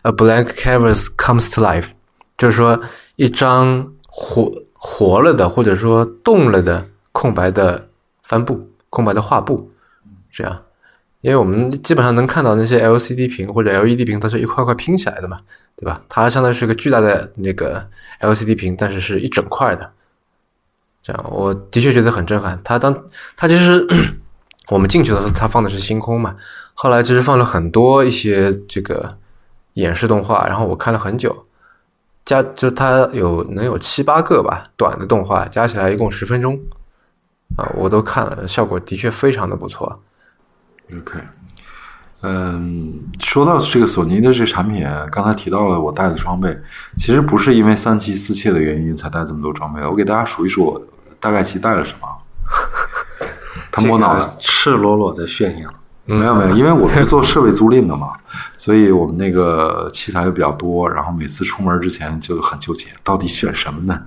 [0.03, 1.87] A blank canvas comes to life，
[2.37, 2.79] 就是说
[3.17, 7.89] 一张活活了的或者说动了的空白的
[8.23, 9.71] 帆布、空白的画布，
[10.31, 10.63] 这样。
[11.21, 15.41] 因为我们基本上能看到那些 LCD 屏或者 LED 屏，它是一块块拼起来的嘛，
[15.77, 16.01] 对吧？
[16.09, 17.85] 它相当于是个巨大的那个
[18.21, 19.91] LCD 屏，但是是一整块的。
[21.03, 22.61] 这样，我的确觉得很震撼。
[22.63, 22.97] 它当
[23.37, 23.85] 它其实
[24.71, 26.37] 我们进去的时候，它放的是星空嘛，
[26.73, 29.19] 后来其实放了很多一些这个
[29.75, 31.47] 演示动画，然后我看了很久，
[32.29, 36.61] 加就它有能有七八个吧，短的动画加起来一共十分钟
[37.57, 39.99] 啊，我都看了，效果的确非常的不错。
[40.95, 41.19] OK，
[42.21, 46.55] 嗯，说到这个索尼的这个产品，刚才提到了我带的装备，
[46.99, 49.81] 其实不是因为三妻四妾的原因才带这么多装备。
[49.87, 50.83] 我给大家数一数，我
[51.19, 52.09] 大概其带了什么。
[53.73, 55.71] 他摸脑袋，赤裸裸的炫耀。
[56.09, 58.13] 没有没有，因为我们是做设备租赁的嘛，
[58.57, 64.01] 所以我们那个器材就比较多，然后每次出门之前就很纠结，到底选什么呢？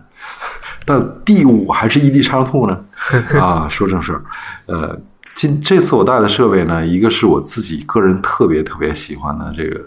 [0.86, 2.84] 到底 D 五还是 ED 叉 Two 呢？
[3.40, 4.24] 啊，说正事儿，
[4.66, 5.00] 呃。
[5.34, 9.82] 今这次我带的设备呢，一个是我自己个人特别特别喜欢的这个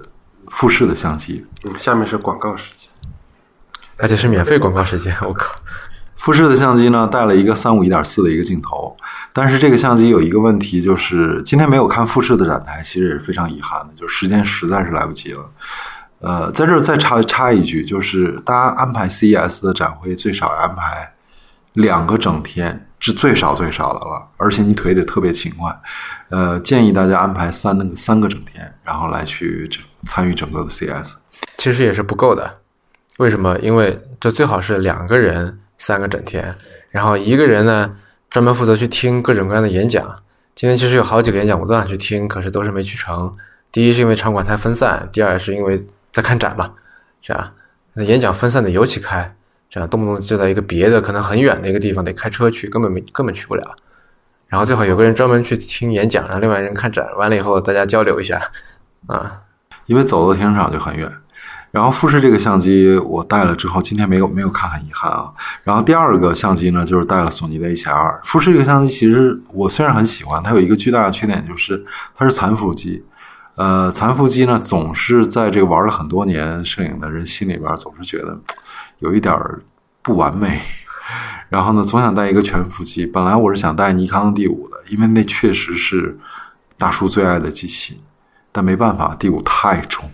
[0.48, 2.88] 富士的相机，嗯，下面是广告时间，
[3.98, 5.54] 而且是免费广告时间，我靠！
[6.24, 8.96] 富士的相机呢，带了一个三五一点四的一个镜头，
[9.30, 15.44] 但是这个相机有一个问题，就是今天没有看富士的展台，其实也是非常遗憾的，就是时间实在是来不及了。
[16.20, 21.12] 呃，在这儿再插插一句，就是大家安排 CES 的展会最少安排
[21.74, 22.86] 两个整天。
[23.00, 25.70] 是最少最少的了，而且你腿得特别勤快，
[26.30, 29.68] 呃，建议大家安排三三个整天，然后来去
[30.06, 31.16] 参与整个的 CS。
[31.58, 32.60] 其实也是不够的，
[33.18, 33.58] 为什么？
[33.58, 36.54] 因为这最好是两个人三个整天，
[36.90, 37.96] 然后一个人呢
[38.30, 40.22] 专门负责去听各种各样的演讲。
[40.54, 43.36] 今天其实有好几个演讲我都想去听，可是都是没去成。
[43.72, 46.70] 第一是因为场馆太分散，第二是因为在看展嘛，
[47.20, 47.52] 这样
[47.94, 49.34] 那演讲分散的尤其开。
[49.68, 53.76] 这样动不动就在一个别的可能很远的一个地方得开车去，根本没根本去不了。
[54.46, 58.40] 然后最好有个人专门去听演讲，让另外人看展，完了以后大家交流一下
[59.08, 59.40] 啊。
[59.86, 61.10] 因为走到停车场就很远。
[61.74, 65.28] 然后富士这个相机我带了之后，今天没有没有看，很遗憾啊。
[65.64, 68.20] 然后第二个相机呢，就是带了索尼的 A7R。
[68.22, 73.04] 富士这个相机其实我虽然很喜欢，它有一个巨大的缺点就是它是残幅机。
[73.56, 78.38] 呃，残幅机呢，总是在这个玩了很多年摄影的人心里边总是觉得。
[79.00, 79.36] 有一点
[80.00, 80.60] 不完美，
[81.48, 83.04] 然后呢，总想带一个全幅机。
[83.04, 86.16] 本来我是想带尼康 D 五的，因为那确实是
[86.78, 88.00] 大叔最爱的机器。
[88.52, 90.08] 但没办法，D 五太重，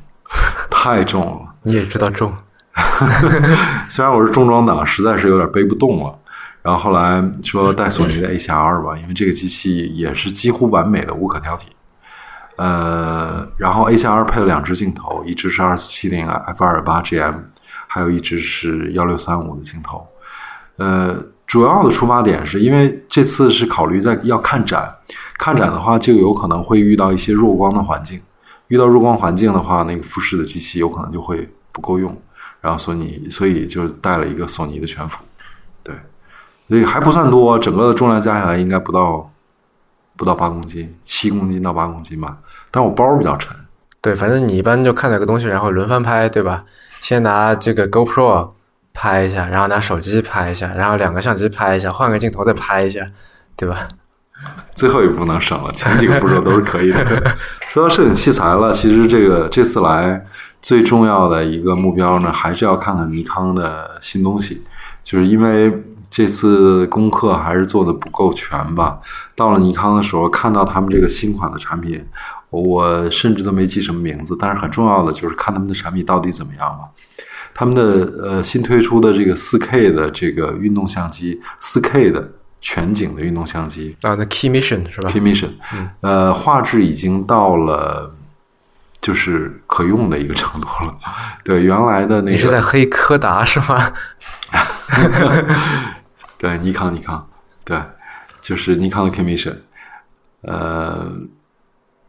[0.71, 1.50] 太重了。
[1.63, 2.33] 你也知道重，
[3.89, 6.19] 虽然我是重装党，实在是有点背不动了。
[6.63, 11.63] 然后后来说带索尼的 A7R 吧，因为这个机器也是几乎完美的，无可挑剔。
[12.57, 17.35] 呃，然后 A7R 配了两只镜头，一只是二四七零 F 二八 GM。
[17.93, 20.07] 还有一只是幺六三五的镜头，
[20.77, 24.89] 呃，主要的出发点是因为这次是考虑在要看展，
[25.37, 28.23] 看展的话就有可能会遇到一些弱光的环境，
[28.71, 32.16] 遇到弱光环境的话，那个富士的机器有可能就会不够用，
[32.61, 35.18] 然后索尼所以就带了一个索尼的全幅，
[35.83, 35.93] 对，
[36.68, 39.29] 所以还不算多，整个的重量加起来应该不到
[40.16, 42.39] 不到八公斤，七公斤到八公斤吧，
[42.71, 43.57] 但我包比较沉，
[44.01, 46.64] 对，反正你一般就看哪个东西，然后轮番拍，对吧？
[47.01, 48.51] 先拿这个 GoPro
[48.93, 53.11] 拍一下，然后拿手机拍一下，然后两个相机拍一下，换个镜头再拍一下，
[53.57, 53.89] 对吧？
[54.74, 57.36] 最后一步能省了，前几个步骤都是可以的。
[57.70, 60.24] 说到摄影器材了，其实这个这次来
[60.61, 64.61] 最重要的一个目标呢，还是要看看尼康的新东西，
[65.03, 65.72] 就是因为
[66.09, 68.99] 这次功课还是做的不够全吧。
[69.36, 72.05] 到了尼康的时候，看到他们这个新款的产品。
[72.53, 76.80] 我甚至都没记什么名字，但是很重要的就是看他们的产品到底怎么样嘛。
[77.55, 82.28] 他们的呃新推出的这个四 K 的这个运动相机，四 K 的
[82.61, 85.51] 全景的运动相机啊，那 Key Mission 是吧 Key Mission，
[86.01, 88.15] 呃，画质已经到了
[89.01, 90.97] 就是可用的一个程度了。
[91.45, 93.93] 对，原来的那个你是在黑柯达是吗？
[96.39, 97.29] 对尼康尼康，
[97.65, 97.81] 对，
[98.41, 99.57] 就是尼康的 Key Mission，
[100.43, 101.11] 呃。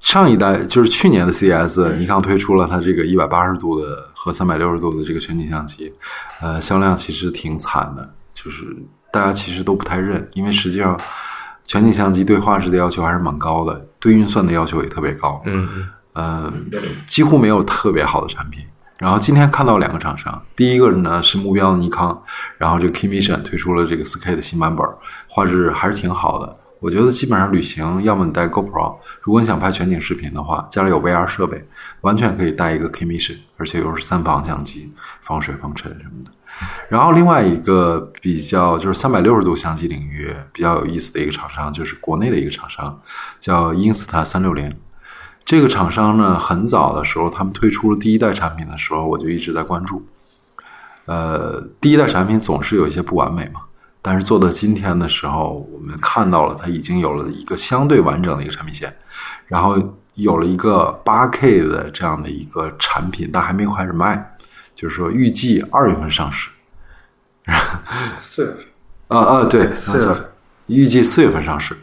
[0.01, 5.93] 上一代就是去年的 CES，尼康推出了它这个一百八十度的和三百六十度的这个全景相机，
[6.41, 8.75] 呃，销量其实挺惨的，就是
[9.11, 10.99] 大家其实都不太认，因为实际上
[11.63, 16.53] 全景相机对画质的要求还是蛮高的，对运算的要求也特别高，嗯嗯呃，
[17.07, 18.65] 几乎没有特别好的产品。
[18.97, 22.21] 然后今天看到两个厂商，第一个呢是目标的尼康，
[22.57, 24.87] 然后这个 Key Mission 推出了这个 4K 的新版本，
[25.27, 26.57] 画质还是挺好的。
[26.79, 31.67] 我觉得基本上旅行，要么你带 GoPro，如果你想拍全景视频的话，家里有 VR 设备，
[32.01, 34.91] 完全可以带一个 Key Mission，而且又是三防相机，
[35.21, 36.31] 防水防尘什么的。
[36.89, 42.99] 然后另外一个比较就是三百六十度相机领域比较有意思的一个厂商，就是国内的一个厂商，
[43.39, 44.75] 叫 Insta 三六零。
[45.43, 50.05] 这个厂商呢，很早的时候他们推出了第一代产品的时候，我就一直在关注。
[51.05, 53.61] 呃，第一代产品总是有一些不完美嘛。
[54.03, 58.91] 但是做到今天的时候，我们看到了它已经有了一个相对完整的一个产品线，
[59.45, 59.77] 然后
[60.15, 64.30] 有了一个八 K 的这样的一个产品，但还没有开始卖，
[64.81, 66.49] 就是说预计二月份上市。
[68.19, 68.65] 四月份，
[69.09, 70.31] 啊啊，对，四月份，
[70.65, 71.77] 预计四月份上市。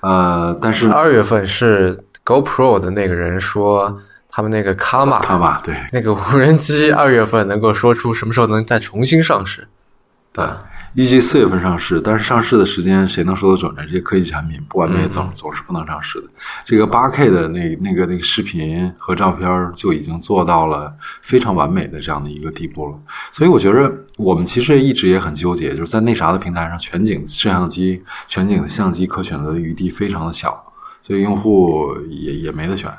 [0.00, 9.66] 呃，但是二月份是 GoPro 的那个人说，他们那个卡玛卡玛，对那个无人机二月份能够说出什么时候能再重新上市。
[10.30, 10.44] 对，
[10.94, 13.82] 预计四月份上市，但是上市的时间谁能说得准呢？
[13.84, 16.28] 这些科技产品不完美总总是不能上市的。
[16.66, 22.98] 这个八 K 的那那个那个视频和照片就已经做到了非常完美的这样的一个地步了。
[23.32, 30.62] 所以我觉得我们其实一直也很纠结，就是在那啥的平台上，全景摄像机、全景的相机可选择的余地非常的小，
[31.02, 32.92] 所以用户也也没得选。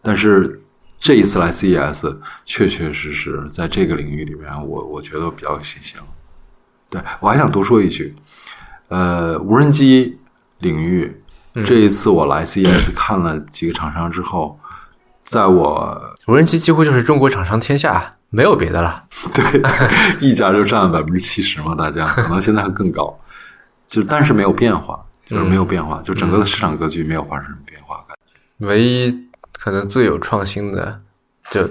[0.00, 0.62] 但是
[1.00, 6.04] 这一次来 CES，确确实实在这个领域里面，我我觉得比较有信心了。
[6.90, 8.14] 对我还想多说一句，
[8.88, 10.18] 呃，无人机
[10.58, 11.22] 领域，
[11.64, 14.58] 这一次我来 CES 看了几个厂商之后，
[15.22, 19.04] 在我无人机几乎就是中国厂商天下，没有别的了。
[19.32, 19.62] 对
[20.20, 23.18] 一家就占了 百分之七十嘛，大家可能现在还更高，
[23.88, 27.96] 就但是没有变化，就是没有变化，就整个的市场格局没有发生什么变化。
[28.08, 28.66] 感觉。
[28.66, 30.98] 唯一可能最有创新的，
[31.50, 31.68] 就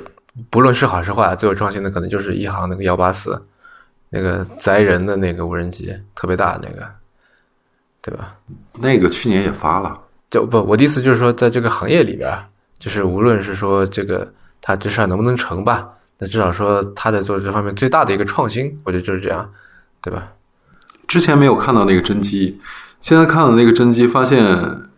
[0.49, 3.45] 不论是好是坏，最有创新的可能就是一航那个幺八四，
[4.10, 6.89] 那个载人的那个无人机，特别大的那个，
[8.01, 8.36] 对吧？
[8.80, 9.99] 那个去年也发了，
[10.30, 12.32] 就不，我的意思就是说，在这个行业里边，
[12.78, 15.88] 就是无论是说这个它这事儿能不能成吧，
[16.18, 19.49] 那至少说他在做这方面最大的一个创新，我觉得就是这样，
[20.01, 20.32] 对吧？
[21.07, 22.60] 之前没有看到那个真机，
[22.99, 24.38] 现在看到那个真机，发现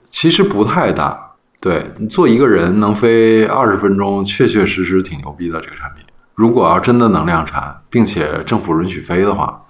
[0.06, 1.28] 其实不太大。
[1.62, 6.04] 对你做一个人能飞二十分钟，确确实实挺牛逼的这个产品。
[6.42, 9.64] 如果要真的能量产，并且政府允许飞的话，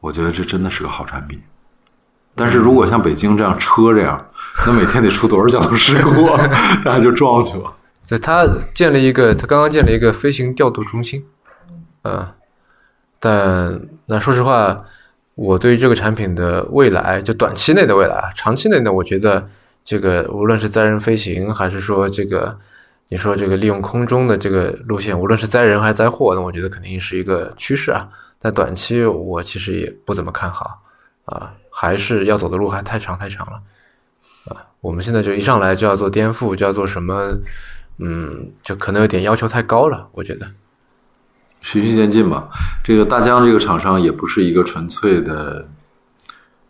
[0.00, 1.40] 我觉得这真的是个好产品。
[2.34, 4.26] 但是如果像北京这样车这样，
[4.66, 6.46] 那每天得出多少交通事故啊？
[6.84, 7.72] 大家就撞去吧。
[8.06, 11.24] 对，他建了一个，他刚刚建了一个飞行调度中心，
[12.02, 12.26] 嗯，
[13.18, 14.76] 但那说实话，
[15.36, 19.48] 我对于这个产品的未来，就短期内的未来，长期内呢，我觉得
[19.82, 22.58] 这个无论是载人飞行，还是说这个
[23.10, 28.08] 你说这个利用空中的这个路线，无论是载人还是载货，那我觉得肯定是一个趋势啊。
[28.38, 30.80] 但短期我其实也不怎么看好
[31.24, 33.60] 啊，还是要走的路还太长太长了
[34.44, 34.64] 啊。
[34.80, 37.36] 我们现在就一上来就要做颠覆，就要做什么，
[37.98, 40.46] 嗯，就可能有点要求太高了，我觉得。
[41.60, 42.48] 循序渐进吧。
[42.84, 45.66] 这个大疆这个厂商也不是一个纯粹的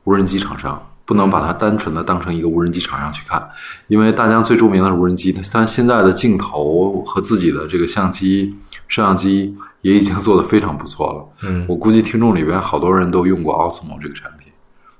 [0.05, 3.49] 无人机厂商，不能把它单纯的当成一个无人机厂商去看，
[3.87, 8.55] 因为大疆最著名的是无人机，它现在的镜头和自己的这个相机、
[8.89, 11.49] 摄像机也已经做得非常不错了。
[11.49, 11.65] 嗯。
[11.67, 14.53] 我估计听众里边好多人都用过 Osmo 这个产品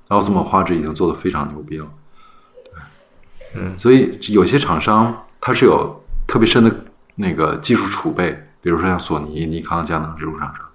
[0.07, 1.85] ，Osmo 画质已经做得非常牛逼了。
[2.63, 6.75] 对，嗯，所以有些厂商它是有特别深的
[7.13, 8.31] 那个技术储备，
[8.63, 10.65] 比如说像索尼、尼康、佳能这种厂商，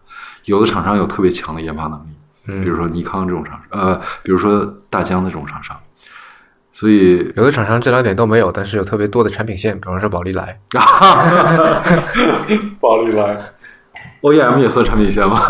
[0.44, 2.13] 有的厂商有特别强的研发能力，嗯
[2.46, 5.78] 比如说尼康这种厂商，呃，比如说大疆的这种厂商，
[6.72, 10.58] 所以有的厂商这两点都没有，但是有特别多的产品线，比方说宝丽来。
[12.80, 13.38] 宝丽来
[14.22, 15.40] ，OEM 也算产品线吗？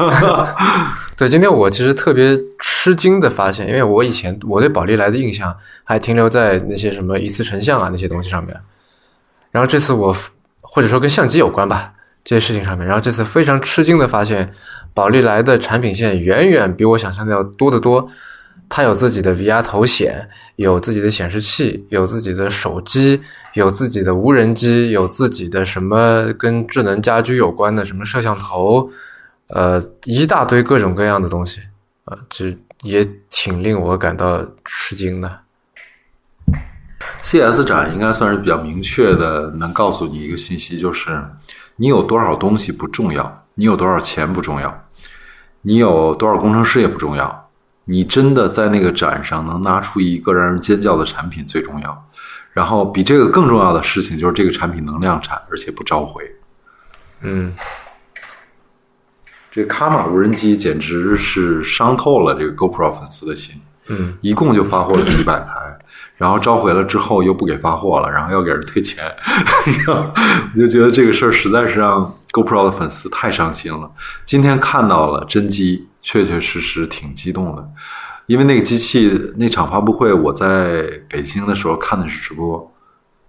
[1.16, 8.56] 对，今天我其实特别吃惊的发现，因为我以前我对宝丽来的印象还停留在那些什么一次成像啊那些东西上面，
[9.50, 10.14] 然后这次我
[10.60, 11.92] 或者说跟相机有关吧
[12.24, 14.52] 这些事情上面，然后这次非常吃惊的发现，
[14.94, 18.08] 宝丽来的产品线远远比我想象的要多得多。
[18.66, 20.26] 它有自己的 VR 头显，
[20.56, 23.20] 有自己的显示器，有自己的手机，
[23.52, 28.90] 有自己的无人机，有自己的什么跟智能家居有关的什么摄像头，
[29.48, 31.60] 呃，一大堆各种各样的东西，
[32.06, 35.40] 啊、这也挺令我感到吃惊的。
[37.22, 41.22] CS 展应该算是比较明确的，能告诉你一个信息，就是
[41.76, 44.83] 你有多少东西不重要，你有多少钱不重要，
[45.66, 47.50] 你有多少工程师也不重要，
[47.86, 52.10] 你真的在那个展上能拿出一个让人尖叫的产品最重要。
[52.52, 56.22] 然后比这个更重要的事情就是这个产品能量产，而且不召回。
[57.22, 57.52] 嗯
[59.50, 63.60] 这个卡玛无人机简直是伤透了这个 GoPro 粉丝的心。
[63.88, 65.73] 嗯一共就发货了几百台，
[66.16, 69.04] 然后召回了之后又不给发货了，然后要给人退钱，
[69.86, 70.10] 然后
[70.54, 73.90] 我就觉得这个事儿实在是让 GoPro 的粉丝太伤心了。
[74.24, 77.68] 今天看到了真机，确确实实挺激动的，
[78.26, 82.72] 因为那个机器那场发布会我在北京的时候看的是直播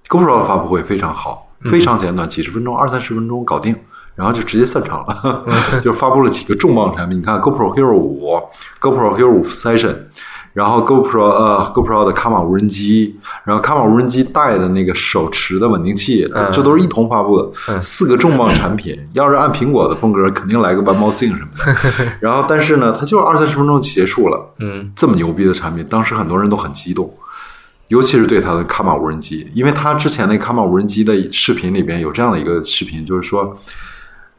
[0.07, 3.75] ，GoPro 的发布会非常好，非常简短，几十分钟、二三十分钟搞定。
[4.15, 5.45] 然后就直接散场了，
[5.83, 7.17] 就是发布了几个重磅产品。
[7.17, 8.31] 你看 GoPro Hero 五、
[8.79, 9.93] GoPro Hero 五 Session，
[10.55, 18.97] 然后 GoPro 呃 GoPro 的卡玛无人机，然后卡玛无人机带的那个手持的稳定器，嗯这都是一同发布的，嗯四个重磅产品。
[19.11, 22.05] 要是按苹果的风格，肯定来个 One More Thing 什么的。
[22.21, 24.53] 然后但是呢，它就是二三十分钟就结束了。
[24.59, 27.13] 嗯这么牛逼的产品，当时很多人都很激动，
[27.89, 33.53] 尤其是对它的卡玛无人机，因为它之前那卡玛无人机的视频里边有这样的一个视频，就是说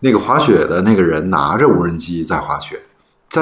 [0.00, 2.80] 那个滑雪的那个人拿着无人机在滑雪，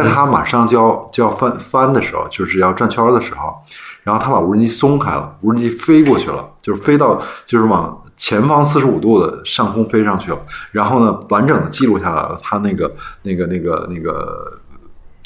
[0.03, 3.55] 在他马上就要就要翻翻的时候，就是要转圈的时候，
[4.03, 10.39] 然后他把无人机松开了，无人机飞过去了，就是飞到就是往前方四十五度的上空飞上去了，
[10.73, 12.93] 然后呢，完整的记录下来了他那个
[13.23, 14.61] 那个那个那个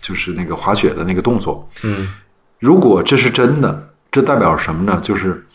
[0.02, 1.66] 就是那个滑雪的那个动作。
[1.82, 2.06] 嗯
[2.58, 5.00] 如果这是真的，这代表什么呢？
[5.00, 5.46] 就是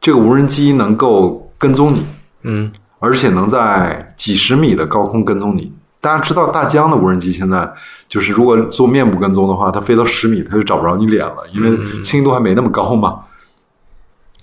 [0.00, 2.06] 这个无人机能够跟踪你，
[2.42, 5.72] 嗯而且能在几十米的高空跟踪你。
[6.00, 7.72] 大家知道大疆的无人机现在
[8.06, 13.20] 就是，如果做面部跟踪的话，它飞到十米，它就找不着你脸了，因为清晰度还没那么高嘛。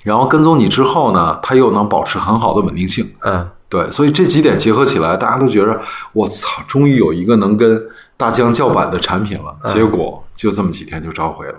[0.04, 3.10] 然后跟踪你之后呢，它又能保持很好的稳定性。
[3.22, 5.82] 嗯对，所以这几点结合起来，大家都觉得
[6.14, 7.82] 我操，终于有一个能跟
[8.16, 9.56] 大疆叫板的产品了。
[9.66, 11.56] 结果就这么几天就召回了，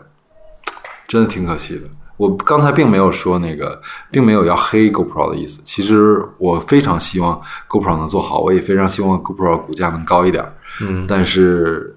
[1.09, 1.83] 真的挺可惜的。
[2.17, 5.61] 我刚才并没有说那个，并没有要黑 GoPro 的意思。
[5.65, 10.45] 其实我非常希望 GoPro 能做好，我也非常希望 GoPro 股价能高一点。
[10.81, 11.97] 嗯但是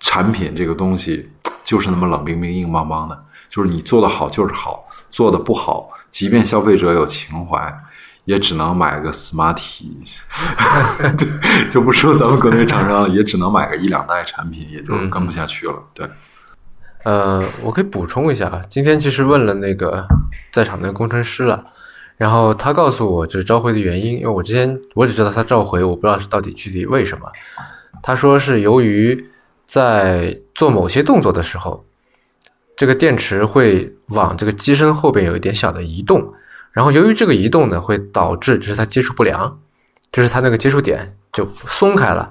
[0.00, 1.30] 产品这个东西
[1.64, 7.74] 就是那么冷冰冰、硬邦邦的，就是你做的好就是好，做的不好，即便消费者有情怀，
[8.26, 9.90] 也只能买个 Smarty，
[11.16, 15.74] 对，就不说咱们国内厂商，也只能买个一两代产品，也就跟不下去了。
[15.94, 16.06] 对，
[17.04, 20.06] 呃，我可以补充一下啊，今天其实问了那个
[20.50, 21.62] 在场的工程师了，
[22.16, 27.30] 然后他告诉我就是召回的原因，因为我之前我只知道他召回，我不知道是到底具体为什么。
[28.02, 29.30] 他说是由于
[29.66, 31.84] 在做某些动作的时候，
[32.74, 36.32] 这个电池会往这个机身后边有一点小的移动，
[36.72, 39.58] 然后由于这个移动呢，会导致就是它接触不良，
[40.10, 42.30] 就是它那个接触点就松开了，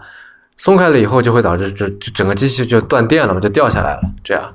[0.58, 4.54] 松开了以后就会导致这这整个机器就断电了嘛，就掉下来了，这样。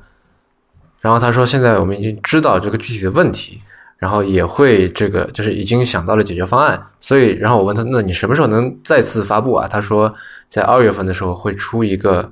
[1.08, 3.58] 然后他说，现在我们已经知道这个具体的问题，
[3.96, 9.66] 然后也会这个就是已经想到了解决方案，所以然后我问他，那你什么时候能再次发布啊？
[9.66, 10.14] 他说
[10.50, 12.30] 在二月份的时候会出一个，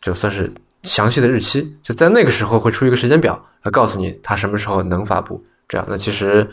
[0.00, 0.50] 就算是
[0.82, 5.44] 详细的日期，就在那个时候会出一个时间表，来告诉你他什么时候能发布。
[5.68, 6.48] 这样，那其实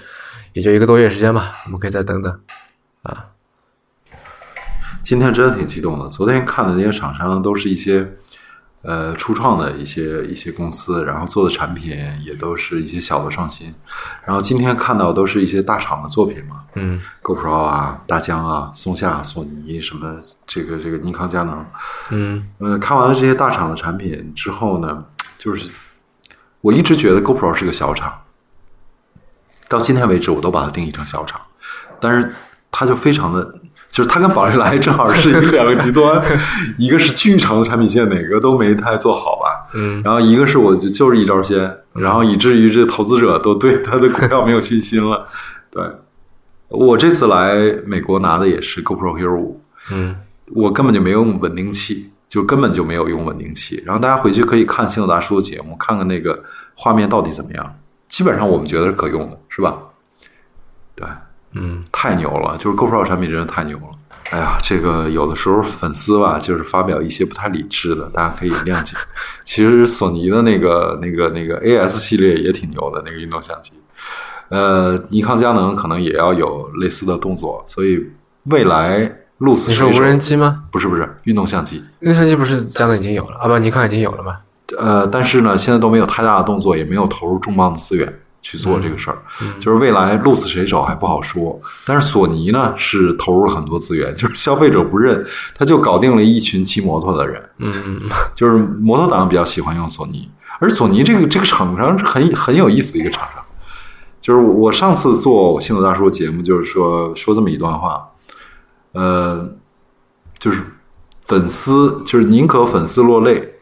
[0.51, 2.37] 也就一个多月时间吧，我们可以再等等。
[3.03, 3.23] 啊
[5.01, 6.09] 今天真的挺激动的。
[6.09, 8.05] 昨天看的那些厂商都是一些
[8.81, 13.73] 呃初创的一些一些公司，然后做的产品也都是一些小的创新。
[14.25, 21.65] 然后今天看到都是一些大厂的作品嘛嗯，GoPro 啊、大疆啊、松下、索尼什么这个这个尼康、佳能。
[22.11, 25.03] 嗯呃，看完了这些大厂的产品之后呢，
[25.37, 25.69] 就是
[26.61, 28.21] 我一直觉得 GoPro 是个小厂，
[29.67, 31.41] 到今天为止我都把它定义成小厂，
[31.99, 32.33] 但是
[32.71, 33.56] 它就非常的，
[33.97, 36.21] 就是它跟宝丽来正好是一个两个极端，
[36.77, 45.25] 一个是巨长的产品线，哪个都没太做好吧，嗯然后一个是我就就是一招鲜，然后以至于这投资者都对它的股票没有信心了，
[45.71, 45.83] 对。
[46.69, 47.55] 我这次来
[47.87, 49.59] 美国拿的也是 GoPro Hero 五，
[49.91, 50.15] 嗯
[50.53, 53.81] 我根本就没用稳定器，就根本就没有用稳定器。
[53.83, 56.43] 然后大家回去可以看星斗大叔的节目，看看那个
[56.75, 57.75] 画面到底怎么样。
[58.07, 59.75] 基本上我们觉得是可用的，是吧？
[60.93, 61.07] 对，
[61.53, 63.83] 嗯太牛了，就是 GoPro 产品真的太牛了。
[64.31, 68.93] 哎呀，这个有的时候粉丝吧，就是发表一些不太理智的，大家可以谅解。
[69.45, 73.71] 其实索尼的那个、那个、那个 AS 系列也挺牛的，那个运动相机。
[74.49, 78.05] 呃，尼康、佳能可能也要有类似的动作，所以
[78.43, 80.63] 未来鹿死谁手你说无人机吗？
[80.71, 83.47] 不是不是运动相机，运动相机不是佳能已经有了啊？
[83.47, 84.37] 不，尼康已经有了吗？
[84.77, 88.13] 呃，但是呢，现在都没有太大的动作，也没有投入重磅的资源
[88.47, 89.17] 去做这个事儿，
[89.59, 91.59] 就是未来鹿死谁手还不好说。
[91.85, 95.21] 但是索尼呢是投入了很多资源，就是消费者不认，
[95.53, 97.99] 他就搞定了一群骑摩托的人，嗯，
[98.33, 100.29] 就是摩托党比较喜欢用索尼，
[100.59, 103.43] 而索尼这个这个厂商是很很有意思的一个厂商。
[104.21, 108.07] 就是我我上次做星斗大叔节目，就是说说这么一段话，
[108.93, 109.49] 呃，
[110.39, 110.61] 就是
[111.25, 113.55] 粉丝就是宁可粉丝落泪，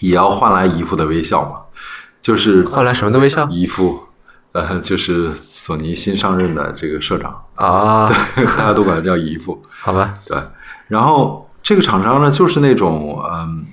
[0.00, 1.61] 也要换来姨父的微笑嘛，
[2.22, 3.46] 就是换来什么的微笑？
[3.50, 3.98] 姨父，
[4.52, 8.06] 呃，就是索尼新上任的这个社长，啊？
[8.34, 9.60] 对大家都管他叫姨父。
[9.82, 10.38] 好吧，对，
[10.86, 13.66] 然后这个厂商呢，就是那种，嗯，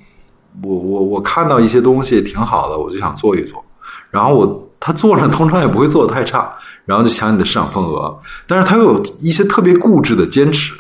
[0.64, 3.64] 我我我看到一些东西挺好的，我就想做一做，
[4.10, 6.52] 然后我他做呢，通常也不会做的太差，
[6.86, 10.74] 然后就抢你的市场份额，但是他又有一些特别固执的坚持，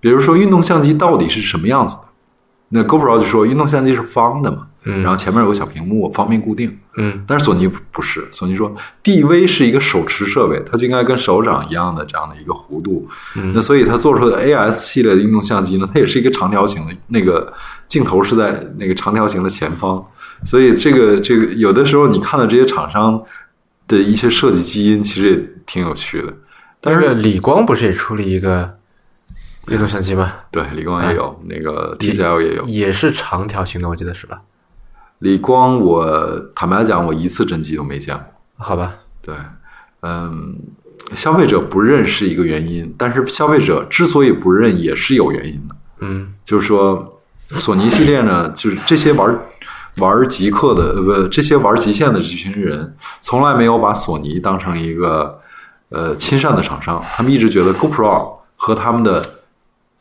[0.00, 2.02] 比如说运动相机到底是什么样子的，
[2.70, 8.74] 那 GoPro 就说运动相机是方的嘛，嗯然后前面有个小屏幕，方便固定，嗯但是索尼不不是，索尼说
[9.04, 13.06] DV 是一个手持设备，它就应该跟手掌一样的这样的一个弧度。
[13.36, 17.52] 嗯那所以它做出的 AS 系列的运动相机呢，它也是一个长条形的，那个
[17.88, 20.04] 镜头是在那个长条形的前方。
[20.44, 23.22] 所以这个这个有的时候你看到这些厂商
[23.86, 26.32] 的一些设计基因，其实也挺有趣的。
[26.80, 28.78] 但是但是理光不是也出了一个
[29.68, 30.32] 运动相机吗？
[30.50, 32.64] 对理光也有，那个 TCL 也有。
[32.64, 34.40] 也是长条形的，我记得是吧？
[35.20, 38.24] 理光我坦白讲，我一次真机都没见过。
[38.58, 39.34] 好吧，对，
[40.02, 40.54] 嗯，
[41.14, 46.34] 消费者不认是一个原因，但是消费者之所以不认也是有原因的，嗯。
[46.44, 47.20] 就是说
[47.56, 49.38] 索尼系列呢，就是这些玩
[49.96, 55.40] 玩极客的呃不，这些玩极限的这群人，从来没有把索尼当成一个
[55.90, 59.22] 呃亲善的厂商，他们一直觉得 GoPro 和他们的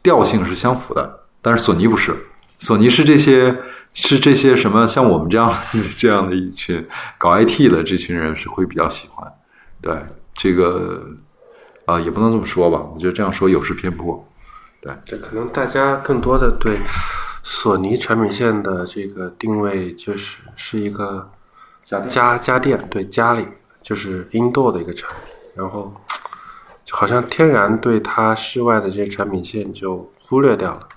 [0.01, 2.15] 调性是相符的，但是索尼不是，
[2.59, 3.57] 索尼是这些
[3.93, 5.51] 是这些什么像我们这样
[5.97, 6.85] 这样的一群
[7.17, 9.27] 搞 IT 的这群人是会比较喜欢，
[9.81, 9.97] 对
[10.33, 11.07] 这个
[11.85, 14.23] 啊、也不能这么说吧，我觉得这样说有失偏颇，
[14.79, 14.93] 对。
[15.05, 16.77] 这，可能大家更多的对
[17.41, 21.31] 索尼产品线的这个定位就是是一个
[21.81, 23.47] 家家电，对家里
[23.81, 25.91] 就是 indoor 的一个产品，然后
[26.91, 30.87] 好像天然对它室外的这些产品线就忽略掉了。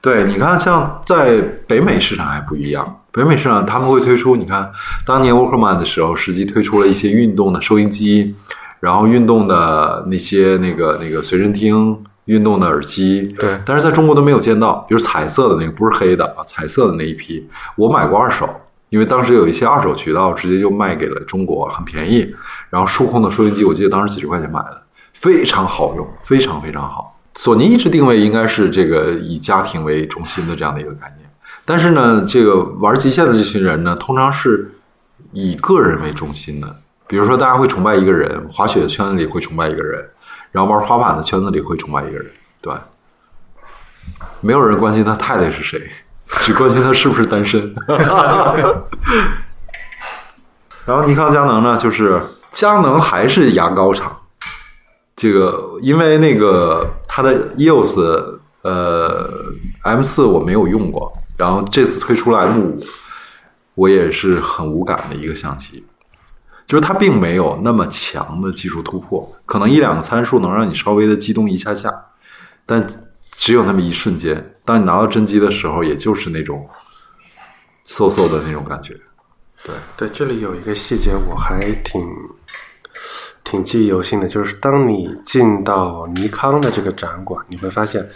[0.00, 3.00] 对，你看，像在北美市场还不一样。
[3.10, 4.70] 北美市场他们会推出，你看
[5.04, 8.34] 当年 Walkman 的时候，实际推出了一些运动的收音机，
[8.78, 13.22] 然后运动的那些那个那个随身听、运动的耳机。
[13.40, 18.48] 对但是在中国都没有见到，比如彩色的那个，不是黑的啊，彩色的那一批，我买过二手，
[18.90, 22.32] 因为当时有一些二手渠道直接就卖给了中国，很便宜。
[22.70, 24.80] 然后数控的收音机，我记得当时几十块钱买的，
[25.12, 27.17] 非常好用，非常非常好。
[27.38, 31.30] 索尼一直定位应该是这个以家庭为中心的这样的一个概念，
[31.64, 34.74] 但是呢，这个玩极限的这群人呢，通常是
[35.32, 36.80] 以个人为中心的。
[37.06, 40.04] 比如说，大家会崇拜一个人，滑雪的圈子里会崇拜一个人，
[40.50, 42.26] 然后玩滑板的圈子里会崇拜一个人，
[42.60, 42.74] 对，
[44.40, 45.88] 没有人关心他太太是谁，
[46.40, 47.72] 只关心他是不是单身。
[50.84, 52.20] 然后尼康、佳能呢，就是
[52.50, 54.17] 佳能还是牙膏厂，
[55.18, 59.52] 这个因为那个它的 EOS 呃
[59.82, 62.80] M 四我没有用过，然后这次推出了 M 五，
[63.74, 65.84] 我也是很无感的一个相机，
[66.68, 71.92] 就是它并没有那么强的技术突破，可能一两个参数能让你稍微的激动一下下，
[72.64, 72.86] 但
[73.32, 76.64] 只有那么一瞬间，当你拿到真机的时候，也就是那种
[77.88, 78.96] 嗖嗖的那种感觉。
[79.96, 82.00] 对，这里有一个细节我还挺
[83.48, 88.06] 挺记忆犹新的，就是当你进到尼康的这个展馆，你会发现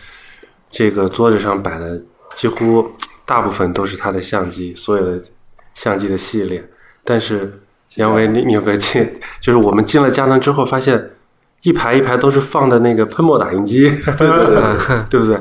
[0.71, 1.99] 这个桌子上摆的
[2.35, 2.87] 几乎
[3.25, 5.25] 大部分都是他的相机，所有的
[5.73, 6.63] 相机的系列。
[7.03, 7.51] 但是
[7.95, 9.11] 杨威，你你有没有进？
[9.41, 11.03] 就是我们进了佳能之后，发现
[11.63, 13.89] 一排一排都是放的那个喷墨打印机，
[14.19, 15.41] 对对对， 对不对？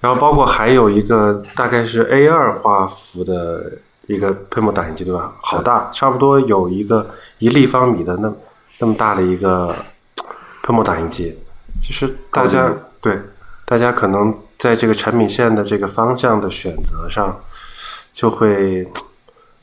[0.00, 3.70] 然后包括还有一个大概是 A 二画幅的
[4.12, 5.32] 一个喷墨打印机，对吧？
[5.40, 7.08] 好大，差不多有一个
[7.38, 8.32] 一立方米的那
[8.78, 9.74] 那么大的一个
[10.62, 11.36] 喷墨打印机。
[11.80, 13.18] 其实大家对
[13.64, 17.40] 大家可能在这个产品线的这个方向的选择上，
[18.12, 18.86] 就会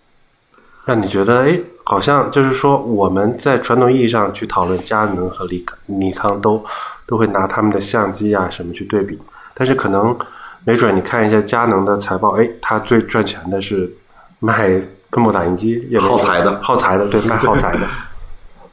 [0.86, 6.64] 让你觉得，哎，好像就是说我们在传统意义上去讨论佳能和尼尼康都
[7.06, 9.18] 都会拿他们的相机啊什么去对比，
[9.54, 10.18] 但是可能
[10.66, 13.90] 没准你看一下佳能的财报，哎，它最赚钱的是
[14.40, 14.70] 卖
[15.12, 17.82] 喷墨打印机，也耗材的耗材的，对，卖耗材的。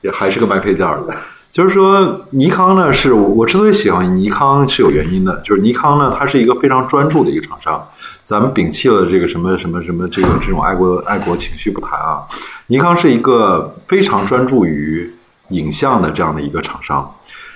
[0.03, 1.17] 也还是个卖配件的。
[1.51, 7.89] 就是说，尼康呢，是我之所以喜欢尼康是有原因的，就是尼康呢，它是一个非常专注的一个厂商。
[8.23, 12.23] 咱们摒弃了这个什么什么什么这个这种爱国爱国情绪不谈啊，
[12.67, 15.11] 尼康是一个非常专注于
[15.49, 17.11] 影像的这样的一个厂商，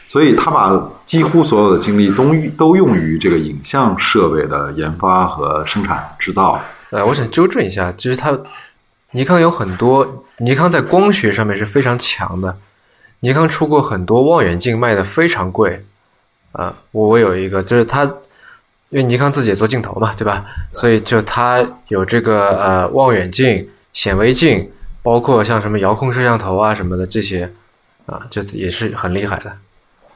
[0.07, 6.59] 所以他把几乎所有的精力都都用于这个影像设备的研发和生产制造。
[6.91, 8.39] 呃，我想纠正一下，就是它
[9.13, 12.57] 尼康有很多，尼康在光学上面是非常强的。
[13.21, 15.85] 尼康出过很多望远镜，卖的非常贵。
[16.53, 18.03] 啊，我我有一个，就是它，
[18.89, 20.45] 因为尼康自己也做镜头嘛，对吧？
[20.73, 24.69] 所以就它有这个呃望远镜、显微镜，
[25.01, 27.53] 包括像什么遥控摄像头啊什么的这些，
[28.07, 29.53] 啊，这也是很厉害的。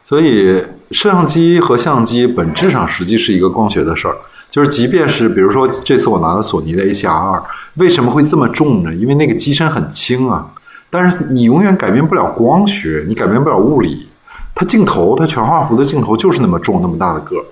[0.03, 0.61] 所以，
[0.91, 4.17] 摄像机和相机本质上实际是一个光学的事儿。
[4.55, 7.43] 就是，即便是比如说这次我拿的索尼的 A7R2，
[7.75, 8.95] 为什么会这么重呢？
[8.95, 10.49] 因为那个机身很轻啊。
[10.89, 14.09] 但是你永远改变不了光学，你改变不了物理。
[14.55, 17.45] 它镜头，它全画幅的镜头就是那么重，那么大的个儿，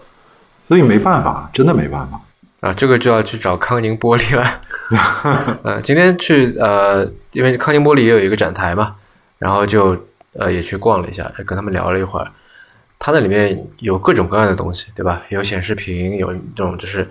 [0.68, 2.20] 所以没办法，真的没办法
[2.60, 2.72] 啊。
[2.72, 4.60] 这个就要去找康宁玻璃了。
[5.64, 8.94] 呃，今天去呃，因为康宁玻璃也有一个展台嘛，
[9.40, 10.00] 然后就
[10.38, 12.28] 呃也去逛了一下，跟他们聊了一会儿。
[13.04, 15.24] 它那里面有各种各样的东西，对吧？
[15.30, 17.04] 有显示屏，有这种就是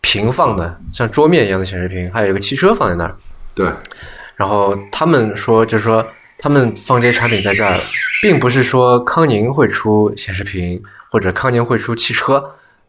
[0.00, 3.16] 平放的，像桌面一样的显示屏，还有一个汽车放在那儿。
[3.52, 3.68] 对。
[4.36, 6.06] 然后他们说，就是说
[6.38, 7.76] 他们放这些产品在这儿，
[8.22, 10.80] 并不是说康宁会出显示屏
[11.10, 12.40] 或者康宁会出汽车，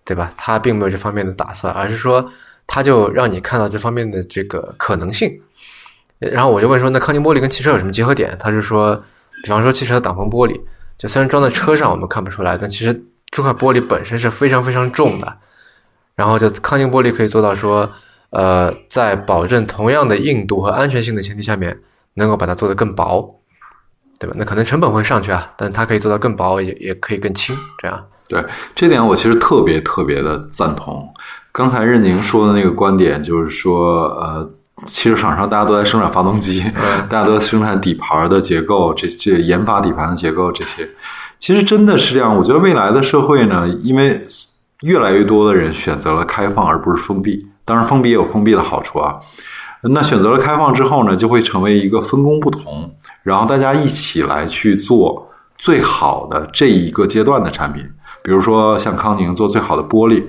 [0.03, 0.31] 对吧？
[0.38, 2.31] 他并没有这方面的打算，而是说
[2.67, 5.41] 他就让你看到这方面的这个可能性。
[6.19, 8.38] 然后我就问说，那康宁玻璃跟汽车有什么结合点？
[8.39, 8.95] 他就说，
[9.43, 10.61] 比方说汽车的挡风玻璃，
[10.97, 15.38] 就虽然装在车上我们看不出来，但其实这块玻璃本身是非常非常重的。
[16.15, 17.89] 然后就抗性玻璃可以做到说。
[18.31, 21.80] 呃，在保证同样的硬度和安全性的前提下面，
[22.15, 23.39] 能够把它做得更薄，
[24.19, 24.35] 对吧？
[24.38, 28.05] 那可能成本会上去啊，但它可以做到更薄，也也可以更轻，这样。
[28.27, 28.43] 对
[28.76, 31.07] 这点，我其实特别特别的赞同。
[31.53, 34.51] 刚才任宁说的那个观点，就是说，呃，
[34.88, 36.64] 汽车厂商大家都在生产发动机，
[37.10, 40.88] 大家都在生产底盘的结构，这这研发底盘的结构这些，
[41.39, 42.35] 其实真的是这样。
[42.35, 44.22] 我觉得未来的社会呢，因为
[44.81, 47.47] 越来越多的人选择了开放而不是封闭。
[47.64, 49.15] 当然，封闭也有封闭的好处啊。
[49.81, 52.93] 那选择了开放之后呢，就会成为一个分工不同，
[53.23, 57.81] 然后大家一起来去做最好的这一个阶段的产品。
[58.22, 60.22] 比如说像康宁做最好的玻璃，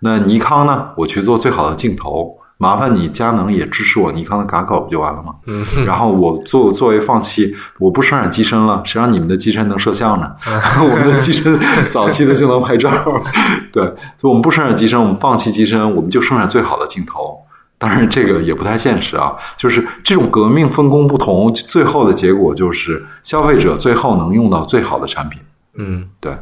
[0.00, 2.39] 那尼康呢，我去做最好的镜头。
[2.62, 5.34] 麻烦你佳能也支持我尼康的嘎口不就完了吗？
[5.46, 5.64] 嗯。
[5.86, 10.30] 然后我作作为放弃，我不生产机身了，谁让你们的机身能摄像呢？
[10.82, 11.58] 我们的机身
[11.88, 12.92] 早期的就能拍照。
[13.72, 17.40] 对，我们不生产机身，我们放弃机身，我们就生产最好的镜头。
[17.78, 19.32] 当然，这个也不太现实啊。
[19.56, 25.40] 就是这种革命分工不同，最后的结果就是消费者最后能用到最好的产品。
[25.78, 26.36] 嗯，对。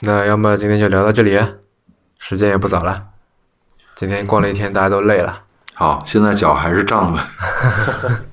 [0.00, 1.40] 那要么今天就聊到这里，
[2.18, 3.02] 时间也不早了。
[4.02, 5.44] 今天逛了一天，大家都累了。
[5.74, 7.22] 好，现在脚还是胀的。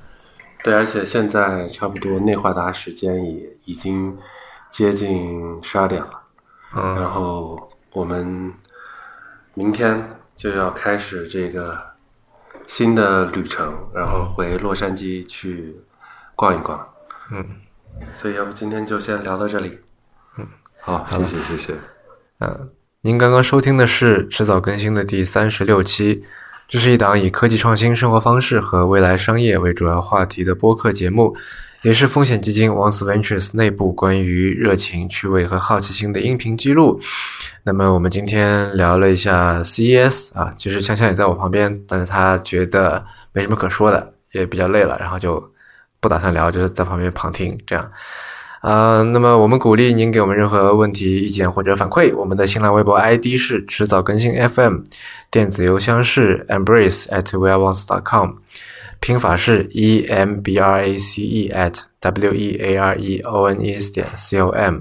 [0.63, 4.17] 对，而且现在差不多内华达时间也已经
[4.71, 6.23] 接近十二点了。
[6.75, 8.51] 嗯，然后我们
[9.53, 11.79] 明天就要开始这个
[12.65, 15.79] 新的旅程，然后回洛杉矶去
[16.35, 16.83] 逛一逛。
[17.31, 17.45] 嗯，
[18.17, 19.79] 所以要不今天就先聊到这里。
[20.37, 20.47] 嗯，
[20.81, 21.75] 好，谢谢，谢谢。
[22.39, 22.71] 嗯。
[23.01, 26.21] 您刚刚收听的是迟早更新的第三十六期，
[26.67, 31.33] 这是一档以科技创新、生活方式和未来商业为主要话题的播客节目，
[31.81, 36.99] 也是风险基金 Once Ventures 内部关于热情、趣味和好奇心的音频记录。
[37.63, 45.41] 那么我们今天聊了一下 CES 啊，其实锵锵也在我旁边，但是他觉得没什么可说的，也比较累了，然后就
[46.01, 47.89] 不打算聊，就是在旁边旁听这样。
[48.61, 52.13] 啊，那么我们鼓励您给我们任何问题、意见或者反馈。
[52.13, 54.79] 我们的新浪微博 ID 是迟早更新 FM，
[55.31, 58.31] 电子邮箱是 embrace at weareones.com，
[58.99, 63.63] 拼法是 e m b r a c e at w e a r e o n
[63.63, 64.79] e s 点 c o m。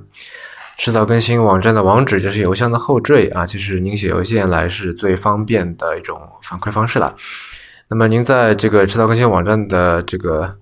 [0.76, 7.14] 迟早更新网站的网址就是邮箱的后缀啊，其实您写邮件来是最方便的一种反馈方式了。
[7.88, 10.56] 那么您在这个迟早更新网站的这个。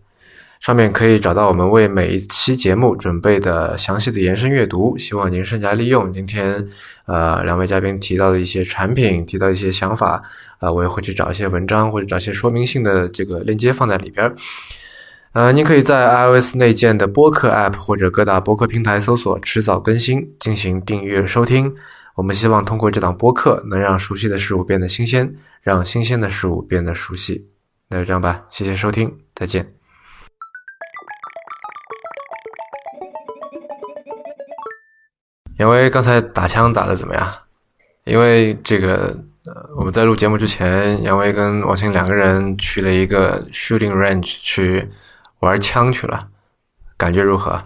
[0.67, 6.13] 上面可以找到我们为每一期节目准备的详细的延伸阅读，希望您善加利用。
[6.13, 6.69] 今天，
[7.05, 10.21] 呃，两位嘉宾提到的一些产品，提到一些想法，
[10.59, 14.35] 啊，我也会去找一些文章或者找一些说明性的这个链接放在里边。
[15.35, 21.73] 呃，您可以在 iOS 内建的播客 App 或者各大播客平台搜索“迟早更新”进行订阅收听。
[22.17, 25.33] 我们希望通过这档播客，能让熟悉的事物变得新鲜，
[25.63, 27.47] 让新鲜的事物变得熟悉。
[27.89, 29.76] 那就这样吧，谢谢收听，再见。
[35.59, 37.33] 杨威刚才打枪打的怎么样？
[38.05, 39.17] 因为这个，
[39.47, 44.89] 呃，我们在录节目之前，杨威跟王鑫两个人去了一个 shooting range 去
[45.41, 46.29] 玩枪去了，
[46.97, 47.61] 感觉如何？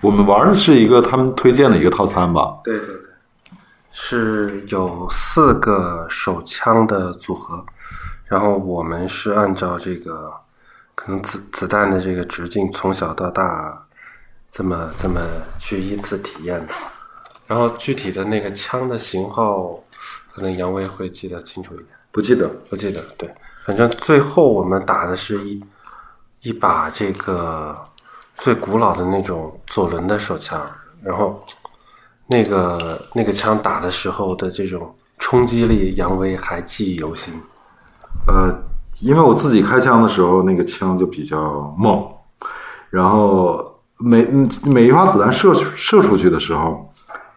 [0.00, 2.58] 我们玩的是一个他们推荐的一个套餐吧？
[2.64, 3.10] 对对对，
[3.92, 7.64] 是有四个手枪的组合，
[8.24, 10.32] 然后我们是按照这个
[10.94, 13.86] 可能子子弹的这个直径从小到大
[14.50, 15.20] 这么这么
[15.58, 16.72] 去依次体验的。
[17.46, 19.78] 然后具体的那个枪的型号，
[20.30, 21.88] 可能杨威会记得清楚一点。
[22.10, 23.32] 不记得，不记得，对，
[23.64, 25.62] 反正最后我们打的是一
[26.42, 27.74] 一把这个
[28.36, 30.60] 最古老的那种左轮的手枪，
[31.02, 31.40] 然后
[32.26, 37.32] 那个那个枪打的时候的这种冲击力，杨威还记忆犹新。
[38.26, 38.52] 呃，
[39.00, 42.06] 因为我自己开枪的时候，那个枪就比较猛，
[42.90, 46.90] 然后每嗯每一发子弹射射出去的时候，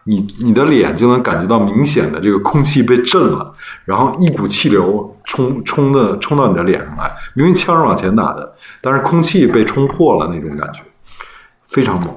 [0.04, 3.52] 你你的脸就能感觉到明显的这个空气被震了，
[3.84, 10.82] 然后一股气流冲冲的冲到你的脸上来，明明枪是往前打的，但是空气被冲破了那种感觉，
[11.66, 12.08] 非常猛。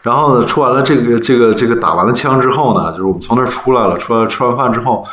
[0.00, 5.04] 然后呢，出完了这个这个这个打完了枪之后呢，就是我们从那儿出来了，出来吃完饭之后，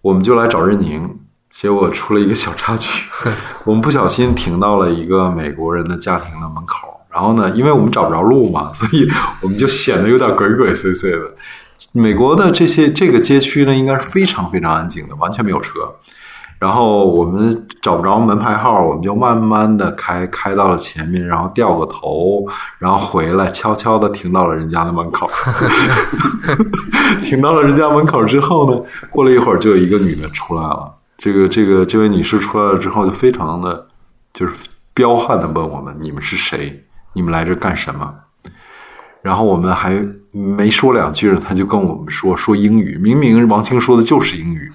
[0.00, 1.18] 我们就来找任宁，
[1.50, 3.08] 结果出了一个小插曲，
[3.64, 6.77] 我们不小心停到了一个美国人的家庭的门口。
[7.10, 9.08] 然后呢，因为我们找不着路嘛， 所以
[9.40, 11.34] 我们就显得有点鬼鬼祟祟的。
[11.92, 15.80] 美国的这些这个街区呢，应该是非常非常安静的，完全没有车。
[16.58, 22.44] 然后我们找不着门牌号，我们就慢慢的开开到了前面，然后掉个头，
[22.80, 25.30] 然后回来，悄悄的停到了人家的门口。
[27.22, 30.92] 停到了人家门口之后呢，过了一会儿，就有一个女的出来了。
[31.16, 33.86] 这个这个这位女士出来了之后，就非常的
[34.32, 34.52] 就是
[34.92, 36.84] 彪悍的问我们：“你们是谁？
[37.18, 38.14] 你们来这干什么？”
[39.20, 40.00] 然后我们还
[40.30, 44.70] 没说两句呢，他就跟我们说说英语，明明王清说的就是英语。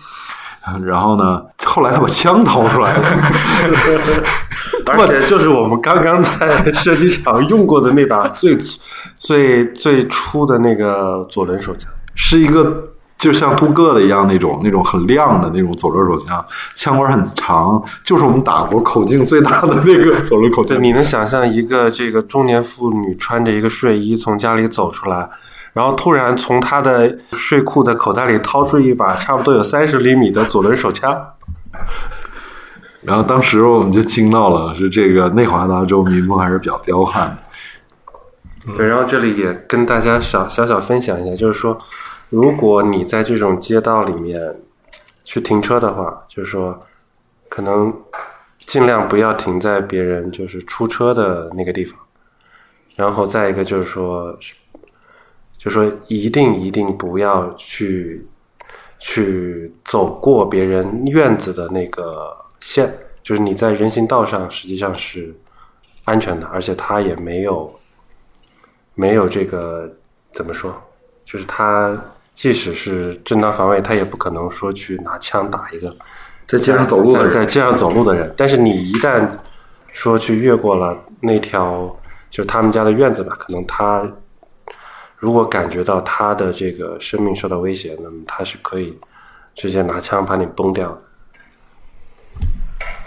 [0.86, 3.04] 然后呢，后来他把枪掏出来了，
[4.88, 8.58] 而且就是我们刚刚在射击场用过的那把最
[9.16, 12.93] 最最初的那个左轮手枪，是一个
[13.24, 16.46] 就像镀铬的一样那种那种很亮的那种左轮手枪，
[16.76, 20.84] 枪管很长，就是我们打过口径最大的那个左轮口径。
[20.84, 25.30] 你能想象一个这个中年妇女穿着一个睡衣从家里走出来？
[25.72, 31.18] 然后突然从他的睡裤的口袋里掏出一把差不多有三十厘米的左轮手枪，
[33.04, 38.76] 然后当时我们就惊到了，是这个内华达州民风还是比较彪悍的。
[38.76, 41.78] 对，然后这里也跟大家小小小分享一下，就是说，
[42.34, 44.60] 如果你在这种街道里面
[45.24, 46.80] 去停车的话，就是说，
[47.48, 47.94] 可能
[48.58, 52.00] 尽量不要停在别人就是出车的那个地方。
[52.96, 54.36] 然后再一个就是说。
[55.56, 58.28] 就说一定一定不要去
[59.00, 62.94] 去走过别人院子的那个线，
[63.24, 65.34] 就是你在人行道上实际上是
[66.04, 67.74] 安全的，而且他也没有
[68.94, 69.90] 没有这个
[70.34, 70.76] 怎么说，
[71.24, 71.98] 就是他
[72.34, 75.90] 即使是正当防卫，他也不可能说去拿枪打一个
[76.48, 78.34] 在街上走路的人，在街上走路的人。
[78.36, 79.28] 但是你一旦
[79.92, 81.96] 说去越过了那条
[82.30, 84.06] 就是他们家的院子吧，可能他。
[85.18, 88.94] 如果感觉到他的这个生命受到威胁，那么他是可以
[89.56, 91.02] 直接拿枪把你崩掉的，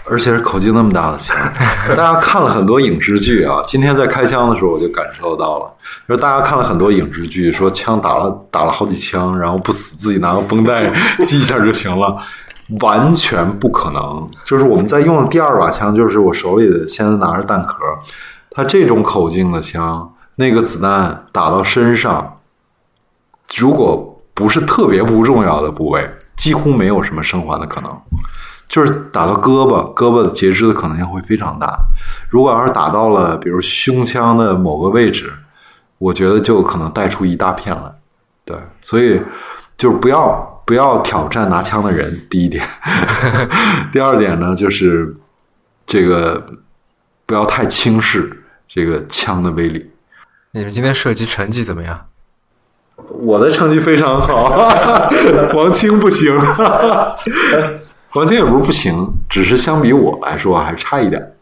[0.09, 1.35] 而且是口径那么大的枪。
[1.95, 5.71] 大家看了很多影视剧啊，今天在开枪的时候我就感受到了，
[6.07, 10.91] 就是大家看了很多影视剧，说枪打了打了好几枪，然后不死自己拿个绷带
[11.25, 12.17] 系一下就行了，
[12.81, 14.27] 完全不可能。
[14.45, 17.75] 就是我们在用的第二把枪，就是我手里的，现在拿着弹壳，
[18.49, 20.13] 它这种口径的枪。
[20.39, 22.37] 那个子弹打到身上，
[23.55, 27.91] 如果不是特别不重要的部位，几乎没有什么生还的可能。
[28.67, 31.79] 就是打到胳膊，胳膊截肢的可能性会非常大。
[32.29, 35.31] 如果要是打到了，比如胸腔的某个位置，
[35.97, 37.91] 我觉得就可能带出一大片来。
[38.43, 39.21] 对，所以
[39.77, 42.15] 就是不要不要挑战拿枪的人。
[42.29, 42.67] 第一点，
[43.91, 45.15] 第二点呢，就是
[45.85, 46.45] 这个
[47.25, 49.89] 不要太轻视这个枪的威力。
[50.51, 52.05] 你们今天射击成绩怎么样？
[53.09, 54.69] 我的成绩非常好，
[55.53, 56.35] 王青不行，
[58.15, 61.33] 王青也不是不行，只是相比我来说还差一点。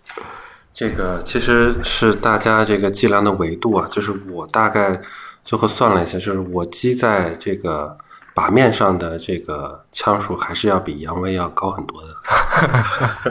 [0.74, 5.00] 这个其实是大家这个计量的维度啊，就是我大概
[5.44, 7.96] 最后算了一下，就是我击在这个
[8.36, 12.08] 靶面上的这个枪数还是要比杨威要高很多的。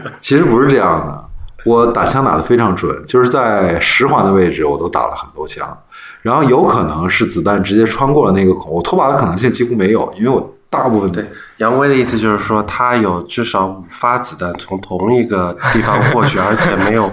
[0.20, 1.24] 其实不是这样的，
[1.66, 5.76] 我打枪打得非常准，就是在十环的位置我都打了很多枪，
[6.22, 17.10] 然后有可能是子弹直接穿过了那个孔，我脱靶的可能性几乎没有，因为我大部分对，杨威的意思就是说，他有至少五发子弹从同一个地方过去， 而且没有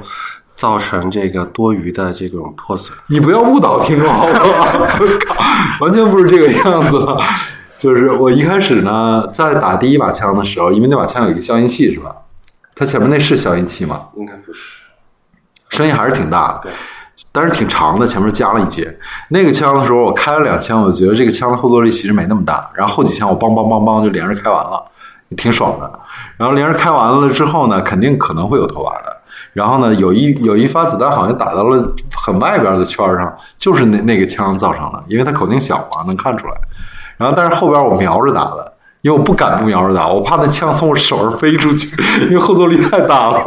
[0.55, 2.97] 造成这个多余的这种破损。
[3.07, 5.45] 你不要误导听众好不好？
[5.81, 7.17] 完全不是这个样子了。
[7.77, 12.15] 就是我一开始呢，在打第一把枪的时候，因为那把枪有一个消音器，是吧？
[12.75, 14.07] 它前面那是消音器吗？
[14.15, 14.81] 应该不是，
[15.69, 16.71] 声音还是挺大的，对，
[17.32, 18.94] 但是挺长的，前面加了一节。
[19.30, 22.70] 那个枪的时候，我开了两枪，我觉得这个枪的后坐力其实没那么大。
[22.74, 24.84] 然后后几枪我梆梆梆梆就连着开完了，
[25.38, 25.90] 挺爽的。
[26.38, 29.18] 然后连着开完了之后呢，肯定可能会有投靶的。
[29.53, 36.53] 然后呢，有一有一发子弹好像打到了很外边的圈上，就是那那个枪造成的，因为它口径小嘛，能看出来。
[37.18, 41.95] 然后但是后边我瞄着打的，因为我不敢不瞄着打，我怕那枪从我手上飞出去，
[42.28, 43.44] 因为后坐力太大了。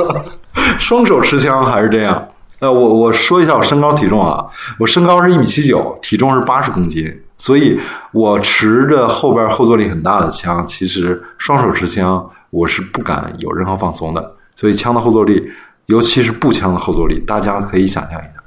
[0.78, 2.28] 双手持枪还是这样。
[2.64, 4.42] 呃，我我说一下我身高体重啊，
[4.78, 7.78] 我身高是一米七九，体重是八十公斤，所以
[8.10, 15.46] 我持着后边后坐力很大的枪，其实双手持枪我是不敢有任何放松的，所以枪的后坐力，
[15.86, 18.43] 尤其是步枪的后坐力，大家可以想象一下。